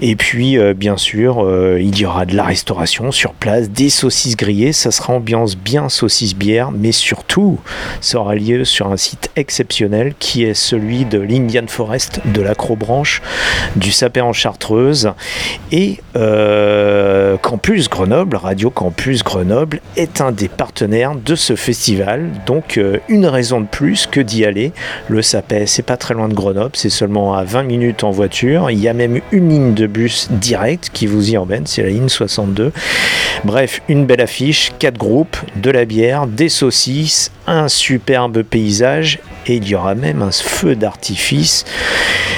Et 0.00 0.14
puis, 0.14 0.58
euh, 0.58 0.74
bien 0.74 0.98
sûr, 0.98 1.42
euh, 1.42 1.78
il 1.80 1.98
y 1.98 2.04
aura 2.04 2.26
de 2.26 2.36
la 2.36 2.44
restauration 2.44 3.10
sur 3.10 3.32
place, 3.32 3.70
des 3.70 3.88
saucisses 3.88 4.36
grillées. 4.36 4.72
Ça 4.72 4.90
sera 4.90 5.14
ambiance 5.14 5.56
bien 5.56 5.88
saucisse 5.88 6.34
bière, 6.34 6.70
mais 6.70 6.92
surtout, 6.92 7.58
ça 8.02 8.20
aura 8.20 8.34
lieu 8.34 8.64
sur 8.64 8.88
un 8.88 8.98
site 8.98 9.30
exceptionnel 9.36 10.14
qui 10.18 10.44
est 10.44 10.54
celui 10.54 11.06
de 11.06 11.18
l'Indian 11.18 11.66
Forest 11.66 12.20
de 12.26 12.42
l'Acrobranche 12.42 13.22
du 13.76 13.90
Sapin 13.90 14.24
en 14.24 14.32
Chartreuse. 14.34 15.12
Et 15.72 16.00
Campus 17.36 17.90
Grenoble, 17.90 18.36
Radio 18.36 18.70
Campus 18.70 19.22
Grenoble, 19.22 19.80
est 19.96 20.20
un 20.20 20.32
des 20.32 20.48
partenaires 20.48 21.14
de 21.14 21.34
ce 21.34 21.56
festival. 21.56 22.30
Donc, 22.46 22.78
euh, 22.78 22.98
une 23.08 23.26
raison 23.26 23.60
de 23.60 23.66
plus 23.66 24.06
que 24.06 24.20
d'y 24.20 24.44
aller. 24.44 24.72
Le 25.08 25.22
Sapin, 25.22 25.66
c'est 25.66 25.82
pas 25.82 25.96
très 25.96 26.14
loin 26.14 26.28
de 26.28 26.34
Grenoble, 26.34 26.72
c'est 26.74 26.90
seulement 26.90 27.34
à 27.34 27.44
20 27.44 27.64
minutes 27.64 28.04
en 28.04 28.10
voiture. 28.10 28.70
Il 28.70 28.78
y 28.78 28.88
a 28.88 28.94
même 28.94 29.20
une 29.32 29.48
ligne 29.48 29.74
de 29.74 29.86
bus 29.86 30.28
directe 30.30 30.90
qui 30.92 31.06
vous 31.06 31.30
y 31.30 31.36
emmène, 31.36 31.66
c'est 31.66 31.82
la 31.82 31.88
ligne 31.88 32.08
62. 32.08 32.72
Bref, 33.44 33.82
une 33.88 34.06
belle 34.06 34.20
affiche, 34.20 34.72
quatre 34.78 34.98
groupes, 34.98 35.36
de 35.56 35.70
la 35.70 35.84
bière, 35.84 36.26
des 36.26 36.48
saucisses, 36.48 37.30
un 37.50 37.68
superbe 37.68 38.42
paysage 38.42 39.18
et 39.46 39.56
il 39.56 39.68
y 39.68 39.74
aura 39.74 39.94
même 39.94 40.22
un 40.22 40.30
feu 40.30 40.76
d'artifice 40.76 41.64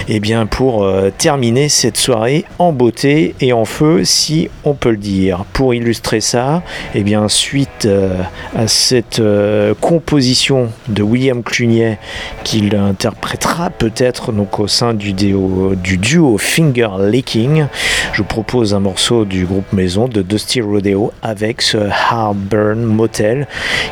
et 0.09 0.21
bien 0.21 0.47
pour 0.47 0.85
euh, 0.85 1.11
terminer 1.17 1.69
cette 1.69 1.97
soirée 1.97 2.45
en 2.59 2.73
beauté 2.73 3.35
et 3.41 3.53
en 3.53 3.65
feu 3.65 4.05
si 4.05 4.49
on 4.65 4.75
peut 4.75 4.91
le 4.91 4.97
dire. 4.97 5.45
Pour 5.53 5.75
illustrer 5.75 6.21
ça, 6.21 6.63
et 6.95 7.03
bien 7.03 7.29
suite 7.29 7.87
euh, 7.87 8.17
à 8.57 8.67
cette 8.69 9.19
euh, 9.19 9.75
composition 9.81 10.71
de 10.89 11.03
William 11.03 11.43
Clunier 11.43 11.99
qu'il 12.45 12.75
interprétera 12.77 13.71
peut-être 13.71 14.33
donc 14.33 14.59
au 14.61 14.69
sein 14.69 14.95
du, 14.95 15.13
déo- 15.13 15.75
du 15.75 15.99
duo 15.99 16.39
Finger 16.39 16.89
Licking, 17.01 17.67
je 18.13 18.19
vous 18.19 18.29
propose 18.29 18.73
un 18.75 18.81
morceau 18.81 19.25
du 19.25 19.45
groupe 19.45 19.73
Maison 19.73 20.09
de 20.09 20.23
Dusty 20.23 20.61
Rodeo 20.61 21.13
avec 21.23 21.61
ce 21.63 21.77
Heartburn 21.79 22.81
Motel 22.83 23.47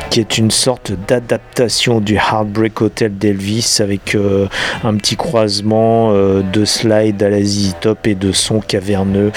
qui 0.09 0.19
est 0.21 0.37
une 0.37 0.51
sorte 0.51 0.93
d'adaptation 1.09 2.01
du 2.01 2.15
Heartbreak 2.17 2.81
Hotel 2.81 3.17
d'Elvis 3.17 3.77
avec 3.79 4.13
euh, 4.13 4.47
un 4.83 4.95
petit 4.95 5.15
croisement 5.15 6.11
euh, 6.11 6.43
de 6.43 6.65
slide 6.65 7.21
à 7.23 7.29
la 7.29 7.43
ZZ 7.43 7.75
Top 7.81 8.05
et 8.05 8.13
de 8.13 8.31
son 8.31 8.59
caverneux 8.59 9.31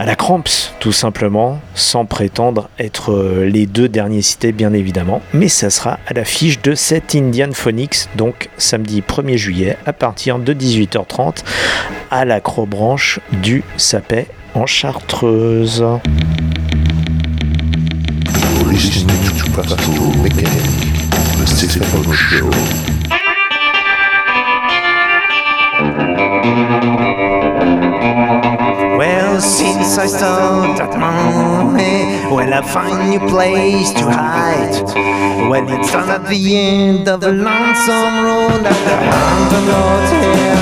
à 0.00 0.04
la 0.04 0.16
Cramps 0.16 0.72
tout 0.80 0.90
simplement 0.90 1.60
sans 1.76 2.06
prétendre 2.06 2.70
être 2.80 3.12
euh, 3.12 3.46
les 3.46 3.66
deux 3.66 3.88
derniers 3.88 4.22
cités 4.22 4.50
bien 4.50 4.72
évidemment 4.72 5.22
mais 5.32 5.46
ça 5.46 5.70
sera 5.70 6.00
à 6.08 6.12
l'affiche 6.14 6.60
de 6.60 6.74
cet 6.74 7.14
Indian 7.14 7.52
Phonics 7.52 8.08
donc 8.16 8.48
samedi 8.58 9.00
1er 9.00 9.36
juillet 9.36 9.76
à 9.86 9.92
partir 9.92 10.40
de 10.40 10.52
18h30 10.52 11.44
à 12.10 12.24
l'acrobranche 12.24 13.20
du 13.30 13.62
Sapet 13.76 14.26
en 14.54 14.66
Chartreuse. 14.66 15.84
The 19.52 19.66
Show. 22.14 22.50
Well, 28.96 29.40
since 29.40 29.98
I 29.98 30.06
started 30.06 30.96
money, 30.98 32.26
well, 32.30 32.54
I 32.54 32.62
find 32.62 33.10
new 33.10 33.18
place 33.28 33.90
to 33.94 34.10
hide. 34.10 34.82
Well, 35.50 35.68
it's 35.68 35.92
down 35.92 36.08
at 36.10 36.28
the 36.28 36.56
end 36.56 37.08
of 37.08 37.20
the 37.20 37.32
lonesome 37.32 38.24
road 38.24 38.64
at 38.64 38.84
the 38.86 38.96
Hampton 38.96 39.64
Motel. 39.66 40.60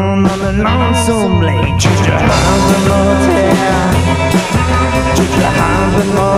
Down 0.00 0.26
on 0.26 0.38
the 0.38 0.52
lonesome 0.64 1.40
lane. 1.40 1.78
Choose 1.78 2.06
your 2.06 2.18
Hampton 2.18 2.82
Motel. 2.88 4.30
Choose 5.16 5.36
your. 5.38 6.29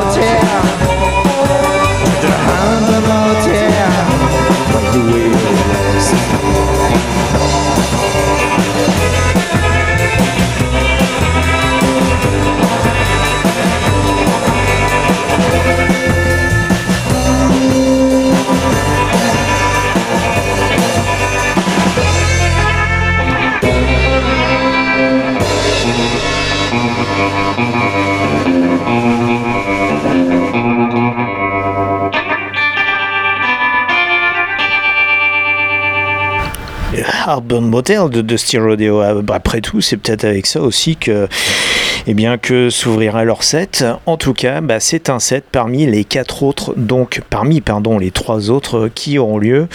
L'album 37.52 37.68
Motel 37.70 38.08
de 38.08 38.22
Dusty 38.22 38.58
Rodeo. 38.58 39.00
Après 39.00 39.60
tout, 39.60 39.80
c'est 39.80 39.96
peut-être 39.98 40.24
avec 40.24 40.46
ça 40.46 40.62
aussi 40.62 40.96
que, 40.96 41.28
eh 42.06 42.14
bien, 42.14 42.38
que 42.38 42.70
s'ouvrira 42.70 43.24
leur 43.24 43.42
set. 43.42 43.84
En 44.06 44.16
tout 44.16 44.32
cas, 44.32 44.60
bah, 44.60 44.80
c'est 44.80 45.10
un 45.10 45.18
set 45.18 45.44
parmi 45.50 45.86
les 45.86 46.04
quatre 46.04 46.42
autres, 46.42 46.74
donc 46.76 47.22
parmi 47.30 47.60
pardon 47.60 47.98
les 47.98 48.10
trois 48.10 48.50
autres 48.50 48.88
qui 48.92 49.18
auront 49.18 49.38
lieu, 49.38 49.68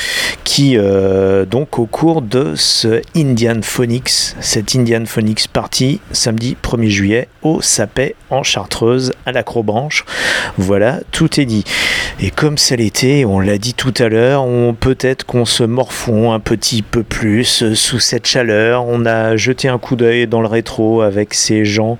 qui 0.43 0.77
euh, 0.77 1.45
donc 1.45 1.79
au 1.79 1.85
cours 1.85 2.21
de 2.21 2.53
ce 2.55 3.01
Indian 3.15 3.59
Phonics, 3.61 4.35
cette 4.39 4.75
Indian 4.75 5.05
Phonics 5.05 5.47
partie 5.47 5.99
samedi 6.11 6.57
1er 6.61 6.89
juillet 6.89 7.27
au 7.41 7.61
Sapet 7.61 8.15
en 8.29 8.43
Chartreuse 8.43 9.13
à 9.25 9.31
l'Acrobranche. 9.31 10.05
Voilà, 10.57 10.99
tout 11.11 11.39
est 11.39 11.45
dit. 11.45 11.63
Et 12.19 12.31
comme 12.31 12.57
c'est 12.57 12.77
l'été, 12.77 13.25
on 13.25 13.39
l'a 13.39 13.57
dit 13.57 13.73
tout 13.73 13.93
à 13.99 14.09
l'heure, 14.09 14.45
peut-être 14.79 15.25
qu'on 15.25 15.45
se 15.45 15.63
morfond 15.63 16.33
un 16.33 16.39
petit 16.39 16.81
peu 16.81 17.03
plus 17.03 17.75
sous 17.75 17.99
cette 17.99 18.25
chaleur. 18.25 18.85
On 18.87 19.05
a 19.05 19.35
jeté 19.37 19.67
un 19.67 19.77
coup 19.77 19.95
d'œil 19.95 20.27
dans 20.27 20.41
le 20.41 20.47
rétro 20.47 21.01
avec 21.01 21.33
ces 21.33 21.63
gens 21.63 21.97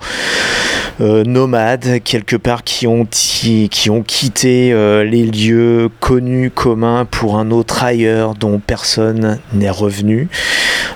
euh, 1.00 1.22
nomades 1.22 2.02
quelque 2.02 2.34
part 2.34 2.64
qui 2.64 2.88
ont, 2.88 3.06
qui, 3.08 3.68
ont 3.88 4.02
quitté 4.02 4.72
euh, 4.72 5.04
les 5.04 5.24
lieux 5.24 5.90
connus 6.00 6.50
communs 6.50 7.04
pour 7.04 7.38
un 7.38 7.52
autre 7.52 7.84
ailleurs 7.84 8.34
dont 8.34 8.58
personne 8.58 9.38
n'est 9.52 9.70
revenu. 9.70 10.28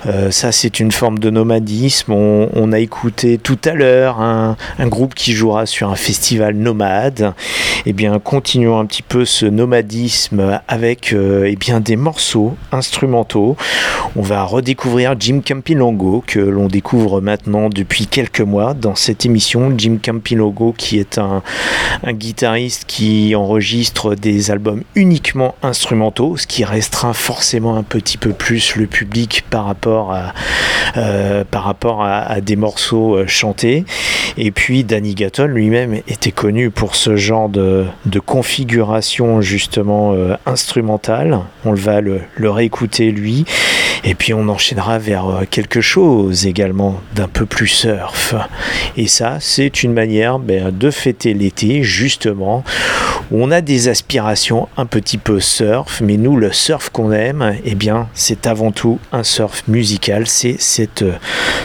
Euh, 0.07 0.33
ça 0.33 0.51
c'est 0.51 0.81
une 0.81 0.91
forme 0.91 1.21
de 1.21 1.31
nomadisme. 1.31 2.13
On, 2.13 2.73
a 2.73 2.81
écouté 2.81 3.39
tout 3.39 3.59
à 3.65 3.75
l'heure 3.75 4.21
un, 4.21 4.57
un 4.79 4.89
groupe 4.89 5.15
qui 5.15 5.35
jouera 5.35 5.67
sur 5.67 5.91
un 5.91 5.95
festival 5.95 6.57
nomade. 6.57 7.35
Eh 7.87 7.93
bien 7.93 8.19
continuons 8.19 8.81
un 8.81 8.87
petit 8.87 9.03
peu 9.03 9.25
ce 9.25 9.47
nomadisme 9.47 10.61
avec 10.67 11.15
eh 11.15 11.57
bien 11.57 11.79
des 11.79 11.97
morceaux 11.97 12.57
instrumentaux. 12.73 13.57
On 14.17 14.23
va 14.23 14.43
redécouvrir 14.45 15.15
Jim 15.19 15.43
Campilongo 15.47 16.25
que 16.27 16.41
l'on 16.41 16.67
découvre 16.67 17.21
maintenant 17.21 17.69
depuis 17.69 18.07
quelques 18.07 18.41
mois 18.41 18.75
dans 18.75 18.95
cette 19.13 19.27
émission. 19.27 19.75
Jim 19.77 19.99
Campilongo 20.03 20.73
qui 20.73 20.99
est 20.99 21.19
un, 21.19 21.43
guitariste 22.13 22.85
qui 22.87 23.35
enregistre 23.37 24.15
des 24.15 24.51
albums 24.51 24.85
uniquement 24.95 25.55
instrumentaux, 25.63 26.39
ce 26.39 26.47
qui 26.47 26.65
restreint 26.65 27.13
forcément 27.13 27.77
un 27.77 27.83
petit 27.83 28.17
peu 28.17 28.33
plus 28.33 28.75
le 28.75 28.87
public 28.87 29.45
par 29.51 29.67
rapport 29.67 30.15
à, 30.15 30.33
euh, 30.97 31.45
par 31.45 31.65
rapport 31.65 32.03
à, 32.03 32.41
des 32.41 32.57
morceaux 32.57 33.17
euh, 33.17 33.27
chantés. 33.27 33.85
Et 34.39 34.51
puis 34.51 34.83
Danny 34.83 35.15
Gatton 35.15 35.47
lui-même 35.47 36.01
était 36.09 36.33
connu 36.33 36.71
pour 36.71 36.95
ce 36.95 37.17
genre 37.17 37.51
de, 37.51 37.85
configuration 38.25 39.43
justement 39.43 40.15
euh, 40.15 40.37
instrumentale. 40.47 41.41
On 41.67 41.75
va 41.75 42.01
le, 42.01 42.23
réécouter 42.41 43.11
lui. 43.11 43.45
Et 44.05 44.15
puis 44.15 44.35
on 44.35 44.49
enchaînera 44.49 44.99
vers 44.99 45.43
quelque 45.49 45.81
chose 45.81 46.47
également 46.47 47.01
d'un 47.15 47.29
peu 47.29 47.47
plus 47.47 47.69
surf. 47.69 48.35
Ça, 49.07 49.39
c'est 49.41 49.83
une 49.83 49.93
manière 49.93 50.39
ben, 50.39 50.71
de 50.71 50.91
fêter 50.91 51.35
l'été, 51.35 51.83
justement. 51.83 52.65
On 53.31 53.51
a 53.51 53.61
des 53.61 53.89
aspirations 53.89 54.69
un 54.77 54.85
petit 54.87 55.17
peu 55.19 55.41
surf, 55.41 56.01
mais 56.05 56.17
nous, 56.17 56.37
le 56.37 56.53
surf 56.53 56.91
qu'on 56.91 57.13
aime, 57.13 57.57
eh 57.65 57.75
bien, 57.75 58.09
c'est 58.15 58.47
avant 58.47 58.71
tout 58.73 58.99
un 59.13 59.23
surf 59.23 59.63
musical. 59.69 60.27
C'est 60.27 60.57
cette 60.61 61.03
euh, 61.03 61.13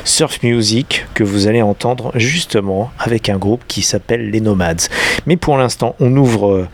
surf 0.06 0.42
music 0.44 1.06
que 1.14 1.24
vous 1.24 1.48
allez 1.48 1.62
entendre 1.62 2.12
justement 2.16 2.92
avec 3.00 3.28
un 3.30 3.38
groupe 3.38 3.64
qui 3.68 3.82
s'appelle 3.82 4.30
les 4.30 4.40
Nomads. 4.42 4.88
Mais 5.26 5.36
pour 5.36 5.58
l'instant, 5.58 5.96
on 6.00 6.16
ouvre 6.16 6.52
euh, 6.54 6.68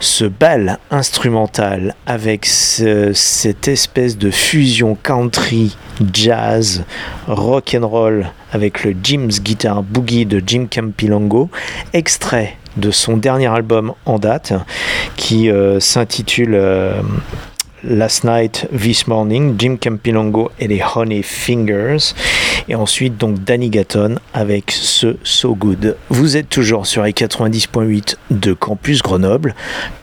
ce 0.00 0.24
bal 0.24 0.78
instrumental 0.90 1.94
avec 2.06 2.46
ce- 2.46 3.12
cette 3.12 3.66
espèce 3.68 4.16
de 4.16 4.30
fusion 4.30 4.96
country, 5.02 5.76
jazz, 6.12 6.84
rock 7.26 7.74
and 7.74 7.86
roll 7.86 8.26
avec 8.52 8.84
le 8.84 8.94
Jim's 9.02 9.42
Guitar 9.42 9.82
Boogie 9.82 10.26
de 10.26 10.42
Jim 10.44 10.66
Campilongo, 10.70 11.50
extrait 11.92 12.56
de 12.76 12.90
son 12.90 13.16
dernier 13.16 13.48
album 13.48 13.92
en 14.06 14.18
date 14.18 14.52
qui 15.16 15.50
euh, 15.50 15.80
s'intitule 15.80 16.54
euh, 16.54 17.02
Last 17.84 18.24
Night, 18.24 18.66
This 18.76 19.06
Morning, 19.06 19.54
Jim 19.58 19.76
Campilongo 19.80 20.50
et 20.58 20.66
les 20.66 20.82
Honey 20.94 21.22
Fingers. 21.22 22.14
Et 22.70 22.74
ensuite, 22.74 23.16
donc, 23.16 23.42
Danny 23.44 23.70
Gatton 23.70 24.16
avec 24.34 24.70
ce 24.70 25.16
So 25.24 25.54
Good. 25.54 25.96
Vous 26.10 26.36
êtes 26.36 26.50
toujours 26.50 26.86
sur 26.86 27.02
les 27.02 27.12
90.8 27.12 28.16
de 28.30 28.52
Campus 28.52 29.02
Grenoble. 29.02 29.54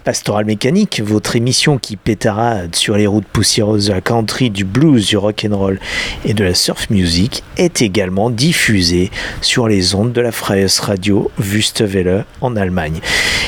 Pastoral 0.03 0.45
Mécanique, 0.45 1.01
votre 1.03 1.35
émission 1.35 1.77
qui 1.77 1.95
pétarade 1.95 2.75
sur 2.75 2.95
les 2.95 3.05
routes 3.05 3.25
poussiéreuses 3.25 3.87
de 3.87 3.93
la 3.93 4.01
country, 4.01 4.49
du 4.49 4.65
blues, 4.65 5.07
du 5.07 5.17
rock 5.17 5.45
and 5.49 5.55
roll 5.55 5.79
et 6.25 6.33
de 6.33 6.43
la 6.43 6.55
surf 6.55 6.89
music, 6.89 7.43
est 7.57 7.81
également 7.81 8.29
diffusée 8.31 9.11
sur 9.41 9.67
les 9.67 9.93
ondes 9.93 10.13
de 10.13 10.21
la 10.21 10.31
Freies 10.31 10.79
Radio 10.79 11.31
Wüstewelle 11.39 12.25
en 12.41 12.55
Allemagne. 12.55 12.99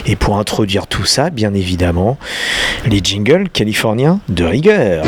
Et 0.06 0.16
pour 0.16 0.38
introduire 0.38 0.88
tout 0.88 1.06
ça, 1.06 1.30
bien 1.32 1.54
évidemment, 1.54 2.18
les 2.86 3.02
jingles 3.04 3.50
californiens 3.50 4.20
de 4.30 4.44
rigueur. 4.44 5.06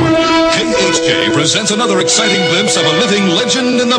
Presents 1.33 1.71
another 1.71 1.99
exciting 2.01 2.41
glimpse 2.49 2.75
of 2.75 2.83
a 2.83 2.93
living 2.99 3.27
legend 3.29 3.79
in 3.79 3.89
the 3.89 3.98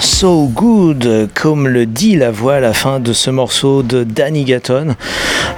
So 0.00 0.46
good, 0.46 1.28
comme 1.34 1.68
le 1.68 1.84
dit 1.84 2.16
la 2.16 2.30
voix 2.30 2.54
à 2.54 2.60
la 2.60 2.72
fin 2.72 3.00
de 3.00 3.12
ce 3.12 3.28
morceau 3.28 3.82
de 3.82 4.02
Danny 4.02 4.44
Gatton. 4.44 4.96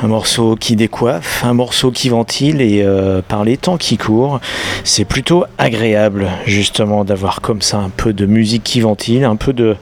Un 0.02 0.06
morceau 0.08 0.56
qui 0.56 0.74
décoiffe, 0.74 1.44
un 1.44 1.54
morceau 1.54 1.92
qui 1.92 2.08
ventile 2.08 2.60
et 2.60 2.82
euh, 2.82 3.22
par 3.26 3.44
les 3.44 3.56
temps 3.56 3.76
qui 3.76 3.98
courent, 3.98 4.40
c'est 4.82 5.04
plutôt 5.04 5.44
agréable 5.58 6.28
justement 6.44 7.04
d'avoir 7.04 7.40
comme 7.40 7.62
ça 7.62 7.78
un 7.78 7.88
peu 7.88 8.12
de 8.12 8.26
musique 8.26 8.64
qui 8.64 8.80
ventile, 8.80 9.24
un 9.24 9.36
peu 9.36 9.52
de, 9.52 9.76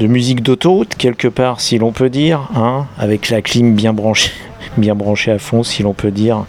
musique 0.00 0.40
d'autoroute 0.40 0.94
quelque 0.94 1.26
part 1.26 1.60
si 1.60 1.76
l'on 1.78 1.90
peut 1.90 2.10
dire, 2.10 2.48
hein, 2.54 2.86
avec 2.98 3.28
la 3.28 3.42
clim 3.42 3.74
bien 3.74 3.92
branchée 3.92 4.32
à 5.32 5.38
fond, 5.38 5.64
si 5.64 5.82
l'on 5.82 5.94
peut 5.94 6.12
dire. 6.12 6.44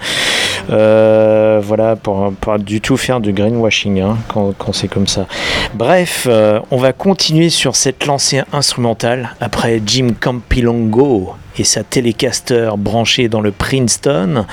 Euh, 0.69 1.59
voilà, 1.63 1.95
pour 1.95 2.33
pas 2.33 2.57
du 2.57 2.81
tout 2.81 2.97
faire 2.97 3.19
du 3.19 3.33
greenwashing 3.33 4.01
hein, 4.01 4.17
quand, 4.27 4.73
c'est 4.73 4.87
comme 4.87 5.07
ça. 5.07 5.27
Bref, 5.73 6.27
euh, 6.29 6.59
on 6.71 6.77
va 6.77 6.93
continuer 6.93 7.49
sur 7.49 7.75
cette 7.75 8.05
lancée 8.05 8.41
instrumentale 8.51 9.35
après 9.39 9.81
Jim 9.85 10.09
Campilongo 10.19 11.35
et 11.59 11.63
sa 11.63 11.83
télécaster 11.83 12.71
branchée 12.77 13.29
dans 13.29 13.41
le 13.41 13.51
Princeton, 13.51 14.45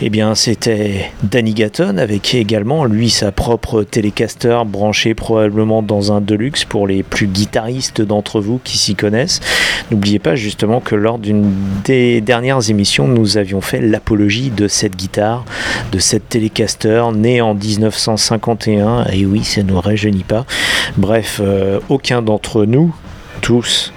eh 0.00 0.10
bien 0.10 0.34
c'était 0.34 1.10
Danny 1.22 1.54
Gatton 1.54 1.98
avec 1.98 2.34
également 2.34 2.84
lui 2.84 3.10
sa 3.10 3.32
propre 3.32 3.82
télécaster 3.82 4.62
branchée 4.66 5.14
probablement 5.14 5.82
dans 5.82 6.12
un 6.12 6.20
Deluxe 6.20 6.64
pour 6.64 6.86
les 6.86 7.02
plus 7.02 7.26
guitaristes 7.26 8.02
d'entre 8.02 8.40
vous 8.40 8.60
qui 8.62 8.78
s'y 8.78 8.94
connaissent. 8.94 9.40
N'oubliez 9.90 10.18
pas 10.18 10.34
justement 10.34 10.80
que 10.80 10.94
lors 10.94 11.18
d'une 11.18 11.52
des 11.84 12.20
dernières 12.20 12.70
émissions, 12.70 13.08
nous 13.08 13.38
avions 13.38 13.60
fait 13.60 13.80
l'apologie 13.80 14.50
de 14.50 14.68
cette 14.68 14.96
guitare, 14.96 15.44
de 15.92 15.98
cette 15.98 16.28
télécaster 16.28 17.04
née 17.14 17.40
en 17.40 17.54
1951. 17.54 19.06
Et 19.12 19.24
oui, 19.24 19.44
ça 19.44 19.62
ne 19.62 19.68
nous 19.68 19.80
rajeunit 19.80 20.24
pas. 20.24 20.44
Bref, 20.96 21.40
euh, 21.42 21.80
aucun 21.88 22.22
d'entre 22.22 22.64
nous, 22.64 22.94
tous, 23.40 23.92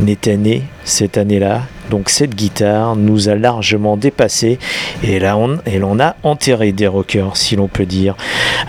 n'était 0.00 0.36
né 0.36 0.62
cette 0.84 1.18
année-là. 1.18 1.62
Donc 1.90 2.08
cette 2.08 2.36
guitare 2.36 2.94
nous 2.94 3.28
a 3.28 3.34
largement 3.34 3.96
dépassé 3.96 4.60
et 5.02 5.18
là 5.18 5.36
on, 5.36 5.58
et 5.66 5.78
l'on 5.80 5.98
a 5.98 6.14
enterré 6.22 6.70
des 6.70 6.86
rockers 6.86 7.36
si 7.36 7.56
l'on 7.56 7.66
peut 7.66 7.84
dire. 7.84 8.16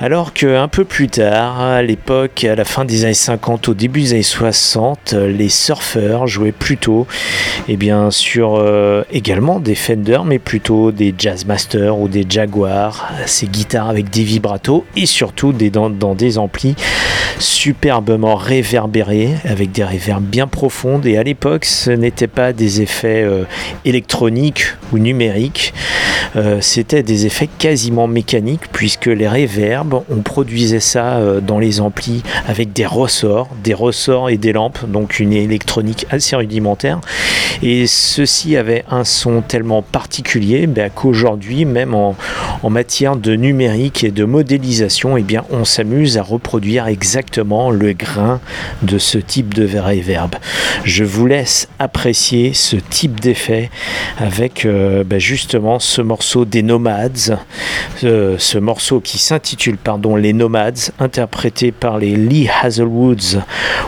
Alors 0.02 0.34
que 0.34 0.58
un 0.58 0.68
peu 0.68 0.86
plus 0.86 1.08
tard, 1.08 1.62
à 1.62 1.84
l'époque, 1.84 2.44
à 2.44 2.56
la 2.56 2.66
fin 2.66 2.84
des 2.84 3.06
années 3.06 3.14
50, 3.14 3.70
au 3.70 3.74
début 3.76 4.02
des 4.02 4.14
années 4.14 4.24
60, 4.24 5.14
les 5.14 5.50
surfeurs 5.50 6.26
jouaient 6.26 6.52
plutôt 6.52 7.06
et 7.68 7.78
bien 7.78 8.10
sur 8.10 8.56
euh, 8.56 9.04
également 9.12 9.60
des 9.60 9.76
Fender 9.76 10.22
mais 10.26 10.40
plutôt 10.40 10.92
des 10.92 11.14
Jazzmaster 11.16 11.98
ou 11.98 12.08
des 12.08 12.26
Jaguar, 12.28 13.12
ces 13.28 13.46
guitares 13.46 13.90
avec 13.90 14.10
des 14.10 14.24
vibratos 14.24 14.84
et 14.96 15.06
surtout 15.06 15.54
des, 15.54 15.70
dans, 15.70 15.92
dans 15.92 16.16
des 16.16 16.40
amplis 16.40 16.76
superbement 17.40 18.36
réverbérés 18.36 19.36
avec 19.46 19.72
des 19.72 19.84
réverbes 19.84 20.24
bien 20.24 20.48
et 21.06 21.18
à 21.18 21.24
l'époque 21.24 21.66
ce 21.66 21.92
n'était 21.92 22.28
pas 22.28 22.54
des 22.54 22.82
effets 22.82 23.24
euh, 23.24 23.44
électroniques 23.86 24.66
ou 24.92 24.98
numériques, 24.98 25.74
euh, 26.36 26.60
c'était 26.62 27.04
des 27.04 27.26
effets 27.26 27.50
quasiment 27.58 28.08
mécaniques 28.08 28.72
puisque 28.72 29.08
les 29.08 29.28
réverbes, 29.28 30.02
on 30.10 30.22
produisait 30.22 30.80
ça 30.80 31.18
euh, 31.18 31.42
dans 31.42 31.60
les 31.60 31.82
amplis 31.82 32.24
avec 32.48 32.74
des 32.74 32.86
ressorts, 32.86 33.50
des 33.64 33.74
ressorts 33.74 34.30
et 34.30 34.38
des 34.38 34.54
lampes, 34.54 34.86
donc 34.88 35.20
une 35.20 35.34
électronique 35.34 36.06
assez 36.10 36.36
rudimentaire. 36.36 37.00
Et 37.64 37.86
ceci 37.86 38.58
avait 38.58 38.84
un 38.90 39.04
son 39.04 39.42
tellement 39.42 39.82
particulier 39.82 40.68
ben, 40.68 40.90
qu'aujourd'hui, 40.90 41.66
même 41.66 41.94
en, 41.94 42.16
matière 42.70 43.18
de 43.18 43.36
numérique 43.36 44.06
et 44.06 44.12
de 44.12 44.24
modélisation, 44.24 45.18
eh 45.18 45.26
on 45.52 45.66
s'amuse 45.66 46.18
à 46.18 46.24
reproduire 46.24 46.88
exactement 46.88 47.70
le 47.70 47.92
grain 47.92 48.40
de 48.82 48.98
ce 48.98 49.18
type 49.18 49.54
de 49.54 49.68
réverb. 49.78 50.36
Je 50.84 51.04
vous 51.04 51.28
laisse 51.28 51.68
apprécier 51.80 52.54
ce 52.54 52.76
type 52.76 53.20
d'effet 53.20 53.70
avec 54.18 54.66
euh, 54.66 55.04
ben, 55.04 55.20
justement 55.20 55.80
ce 55.80 56.02
morceau 56.02 56.46
des 56.46 56.64
Nomads, 56.64 57.38
euh, 58.04 58.36
ce 58.38 58.58
morceau 58.58 59.00
qui 59.00 59.18
s'intitule 59.18 59.78
pardon 59.78 60.16
Les 60.16 60.34
Nomads, 60.34 60.92
interprété 61.00 61.72
par 61.72 61.98
les 61.98 62.16
Lee 62.16 62.50
Hazelwoods 62.62 63.42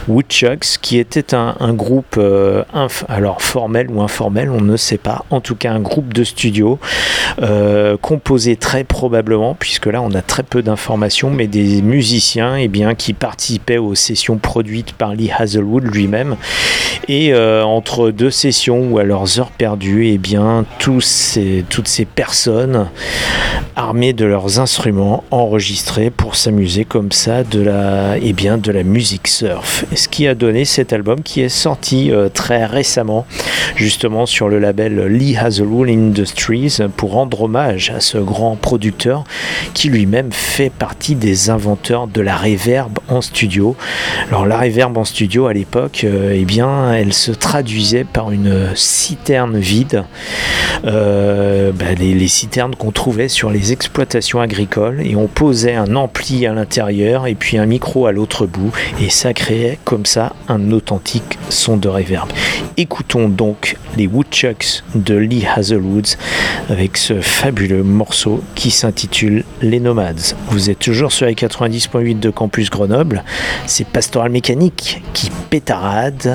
Woodchucks, 0.07 0.78
qui 0.82 0.97
était 0.97 1.34
un, 1.34 1.74
groupe 1.74 2.15
euh, 2.17 2.63
alors 3.07 3.41
formel 3.41 3.89
ou 3.89 4.01
informel, 4.01 4.49
on 4.49 4.61
ne 4.61 4.78
sait 4.78 4.97
pas, 4.97 5.26
en 5.30 5.41
tout 5.41 5.55
cas 5.55 5.71
un 5.71 5.80
groupe 5.80 6.13
de 6.13 6.24
studio 6.24 6.80
composé 8.01 8.55
très 8.55 8.84
probablement, 8.84 9.55
puisque 9.55 9.88
là 9.88 10.01
on 10.01 10.11
a 10.11 10.21
très 10.21 10.43
peu 10.43 10.61
d'informations, 10.61 11.32
mais 11.32 11.47
des 11.47 11.82
musiciens 11.82 12.55
eh 12.57 12.69
qui 12.97 13.13
participaient 13.13 13.78
aux 13.78 13.95
sessions 13.95 14.38
produites 14.38 14.93
par 14.93 15.13
Lee 15.13 15.32
Hazelwood 15.32 15.84
lui-même. 15.84 16.36
Et 17.09 17.34
euh, 17.34 17.64
entre 17.64 18.11
deux 18.11 18.32
sessions 18.32 18.88
ou 18.91 18.97
à 18.97 19.03
leurs 19.03 19.39
heures 19.39 19.51
perdues, 19.51 20.07
eh 20.07 20.18
bien, 20.18 20.66
tous 20.80 21.01
ces, 21.01 21.66
toutes 21.70 21.88
ces 21.89 22.05
personnes 22.05 22.88
armées 23.76 24.14
de 24.14 24.26
leurs 24.26 24.59
instruments 24.59 25.24
enregistrés 25.32 26.11
pour 26.11 26.36
s'amuser 26.36 26.86
comme 26.86 27.11
ça 27.11 27.43
de 27.43 27.61
la, 27.61 28.18
eh 28.22 28.34
bien, 28.34 28.57
de 28.57 28.72
la 28.72 28.84
musique 28.84 29.28
surf. 29.28 29.86
Et 29.91 29.95
ce 29.95 30.07
qui 30.07 30.28
a 30.28 30.36
donné 30.36 30.64
cet 30.64 30.93
album 30.93 31.22
qui 31.24 31.41
est 31.41 31.49
sorti 31.49 32.11
euh, 32.11 32.30
très 32.30 32.66
récemment, 32.66 33.26
justement 33.76 34.26
sur 34.26 34.47
le 34.47 34.59
label 34.59 35.05
Lee 35.07 35.36
Hazelwood 35.36 35.89
Industries, 35.89 36.78
pour 36.95 37.11
rendre 37.11 37.41
hommage 37.41 37.89
à 37.89 37.99
ce 37.99 38.18
grand 38.18 38.55
producteur 38.55 39.24
qui 39.74 39.89
lui-même 39.89 40.32
fait 40.32 40.70
partie 40.70 41.16
des 41.16 41.49
inventeurs 41.49 42.07
de 42.07 42.22
la 42.22 42.38
reverb 42.38 42.99
en 43.09 43.22
studio. 43.22 43.76
Alors 44.30 44.45
la 44.45 44.59
reverb 44.59 44.97
en 44.97 45.05
studio 45.05 45.47
à 45.47 45.53
l'époque, 45.53 46.03
euh, 46.03 46.34
eh 46.49 46.99
elle 46.99 47.13
se 47.13 47.31
traduisait 47.31 48.03
par 48.03 48.31
une 48.31 48.69
citerne 48.75 49.57
vide, 49.57 50.03
euh, 50.85 51.71
bah, 51.71 51.93
les, 51.97 52.27
citernes 52.27 52.75
qu'on 52.75 52.91
trouvait 52.91 53.27
sur 53.27 53.49
les 53.49 53.71
exploitations 53.71 54.41
agricoles, 54.41 55.01
et 55.05 55.15
on 55.15 55.27
posait 55.27 55.75
un 55.75 55.95
ampli 55.95 56.45
à 56.45 56.53
l'intérieur 56.53 57.27
et 57.27 57.35
puis 57.35 57.57
un 57.57 57.65
micro 57.65 58.07
à 58.07 58.11
l'autre 58.11 58.45
bout, 58.45 58.71
et 59.01 59.09
ça 59.09 59.33
créait 59.33 59.79
comme 59.83 60.05
ça 60.05 60.33
un 60.47 60.71
authentique 60.71 61.37
son 61.49 61.77
de 61.77 61.87
reverb. 61.87 62.29
Écoutons 62.77 63.29
donc 63.29 63.77
les 63.97 64.07
Woodchucks 64.07 64.83
de 64.95 65.15
Lee 65.15 65.45
Hazelwoods 65.45 66.17
avec 66.69 66.97
ce 66.97 67.21
fabuleux 67.21 67.83
morceau 67.83 68.43
qui 68.55 68.71
s'intitule 68.71 69.43
Les 69.61 69.79
Nomads. 69.79 70.35
Vous 70.49 70.69
êtes 70.69 70.79
toujours 70.79 71.11
sur 71.11 71.25
les 71.25 71.35
90.8 71.35 72.19
de 72.19 72.29
Campus 72.29 72.69
Grenoble, 72.69 73.23
c'est 73.67 73.87
Pastoral 73.87 74.31
Mécanique 74.31 75.01
qui 75.13 75.29
pétarade 75.49 76.32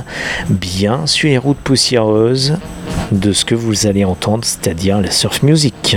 bien 0.49 1.07
sur 1.07 1.29
les 1.29 1.39
routes 1.39 1.59
poussiéreuses 1.59 2.57
de 3.13 3.33
ce 3.33 3.45
que 3.45 3.55
vous 3.55 3.87
allez 3.87 4.05
entendre, 4.05 4.45
c'est-à-dire 4.45 5.01
la 5.01 5.11
surf 5.11 5.43
music. 5.43 5.97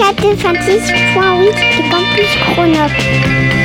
4 0.00 0.34
26.8 0.34 1.54
de 1.76 1.90
campus 1.90 2.30
Chronop. 2.54 3.59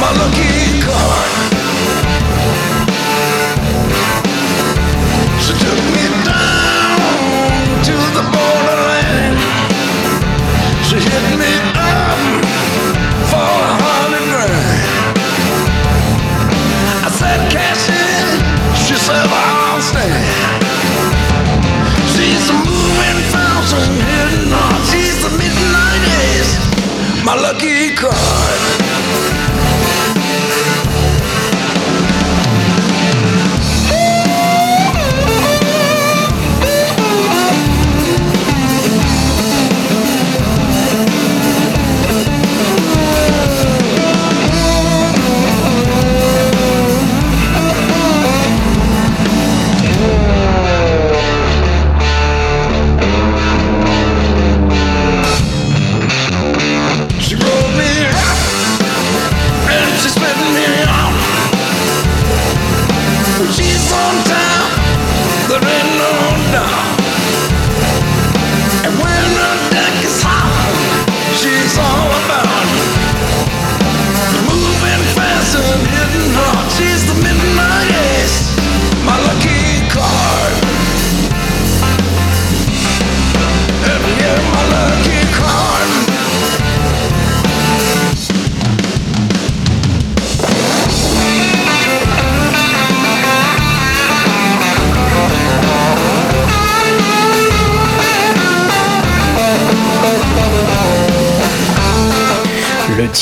my 0.00 0.10
lucky 0.18 0.80
card. 0.82 1.61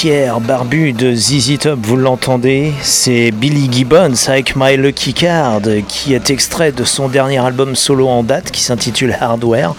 Poussière 0.00 0.40
barbu 0.40 0.94
de 0.94 1.14
ZZ 1.14 1.58
Top, 1.58 1.78
vous 1.82 1.96
l'entendez 1.96 2.72
C'est 2.80 3.30
Billy 3.32 3.68
Gibbons 3.70 4.14
avec 4.28 4.56
My 4.56 4.78
Lucky 4.78 5.12
Card 5.12 5.60
qui 5.88 6.14
est 6.14 6.30
extrait 6.30 6.72
de 6.72 6.84
son 6.84 7.08
dernier 7.08 7.36
album 7.36 7.76
solo 7.76 8.08
en 8.08 8.22
date 8.22 8.50
qui 8.50 8.62
s'intitule 8.62 9.14
Hardware. 9.20 9.74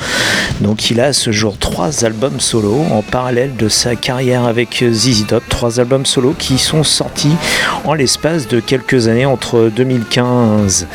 Donc 0.59 0.91
il 0.91 1.01
a 1.01 1.11
ce 1.13 1.31
jour 1.31 1.57
trois 1.57 2.05
albums 2.05 2.39
solo 2.39 2.85
en 2.91 3.01
parallèle 3.01 3.55
de 3.55 3.67
sa 3.67 3.95
carrière 3.95 4.45
avec 4.45 4.83
ZZ 4.87 5.25
Top, 5.25 5.43
trois 5.49 5.79
albums 5.79 6.05
solo 6.05 6.35
qui 6.37 6.59
sont 6.59 6.83
sortis 6.83 7.35
en 7.83 7.95
l'espace 7.95 8.47
de 8.47 8.59
quelques 8.59 9.07
années 9.07 9.25
entre 9.25 9.71
2015 9.75 10.85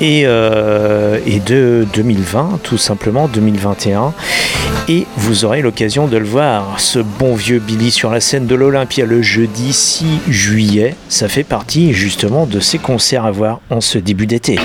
et, 0.00 0.22
euh, 0.24 1.18
et 1.26 1.40
de 1.40 1.86
2020, 1.92 2.60
tout 2.62 2.78
simplement 2.78 3.28
2021. 3.28 4.14
Et 4.88 5.06
vous 5.16 5.44
aurez 5.44 5.62
l'occasion 5.62 6.06
de 6.06 6.16
le 6.16 6.24
voir, 6.24 6.80
ce 6.80 6.98
bon 6.98 7.34
vieux 7.34 7.58
Billy 7.58 7.90
sur 7.90 8.10
la 8.10 8.20
scène 8.20 8.46
de 8.46 8.54
l'Olympia 8.62 9.04
le 9.06 9.22
jeudi 9.22 9.72
6 9.72 10.20
juillet. 10.28 10.94
Ça 11.08 11.26
fait 11.26 11.42
partie 11.42 11.92
justement 11.92 12.46
de 12.46 12.60
ces 12.60 12.78
concerts 12.78 13.24
à 13.24 13.32
voir 13.32 13.60
en 13.70 13.80
ce 13.80 13.98
début 13.98 14.28
d'été. 14.28 14.56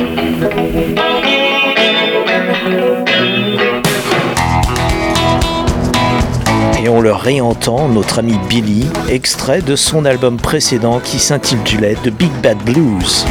Et 6.79 6.87
on 6.87 7.01
le 7.01 7.11
réentend, 7.11 7.87
notre 7.87 8.19
ami 8.19 8.37
Billy, 8.47 8.85
extrait 9.09 9.63
de 9.63 9.75
son 9.75 10.05
album 10.05 10.37
précédent 10.37 10.99
qui 11.03 11.17
s'intitulait 11.17 11.95
The 12.03 12.09
Big 12.09 12.31
Bad 12.43 12.59
Blues. 12.59 13.25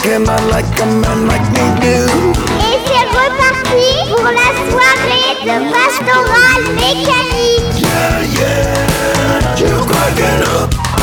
Senorita, 0.00 0.02
can 0.02 0.48
like 0.50 0.80
a 0.80 0.86
man 0.86 1.26
like 1.26 1.46
me 1.52 1.64
do? 1.80 2.06
Et 2.58 2.78
c'est 2.86 3.06
reparti 3.08 3.92
pour 4.08 4.24
la 4.24 4.50
soirée 4.70 5.34
de 5.44 5.56
pastoral 5.72 6.62
mécanique. 6.74 7.80
Yeah, 7.80 8.22
yeah, 8.22 9.56
you're 9.56 9.84
cracking 9.86 10.42
up. 10.62 10.93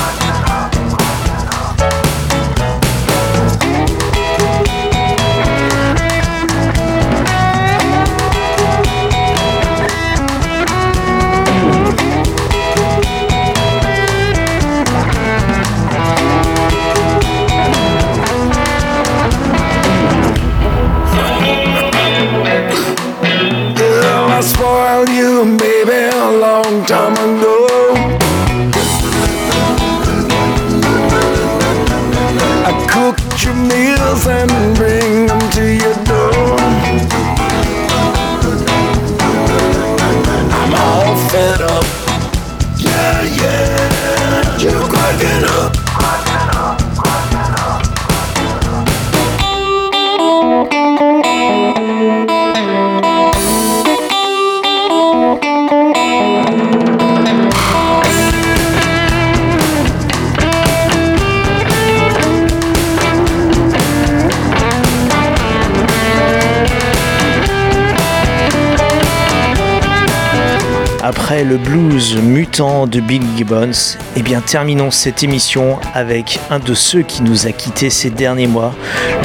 De 72.62 73.00
Bill 73.00 73.24
Gibbons, 73.36 73.98
eh 74.16 74.22
bien 74.22 74.40
terminons 74.40 74.92
cette 74.92 75.24
émission 75.24 75.80
avec 75.96 76.40
un 76.52 76.60
de 76.60 76.76
ceux 76.76 77.02
qui 77.02 77.24
nous 77.24 77.48
a 77.48 77.52
quittés 77.52 77.90
ces 77.90 78.12
derniers 78.12 78.46
mois, 78.46 78.76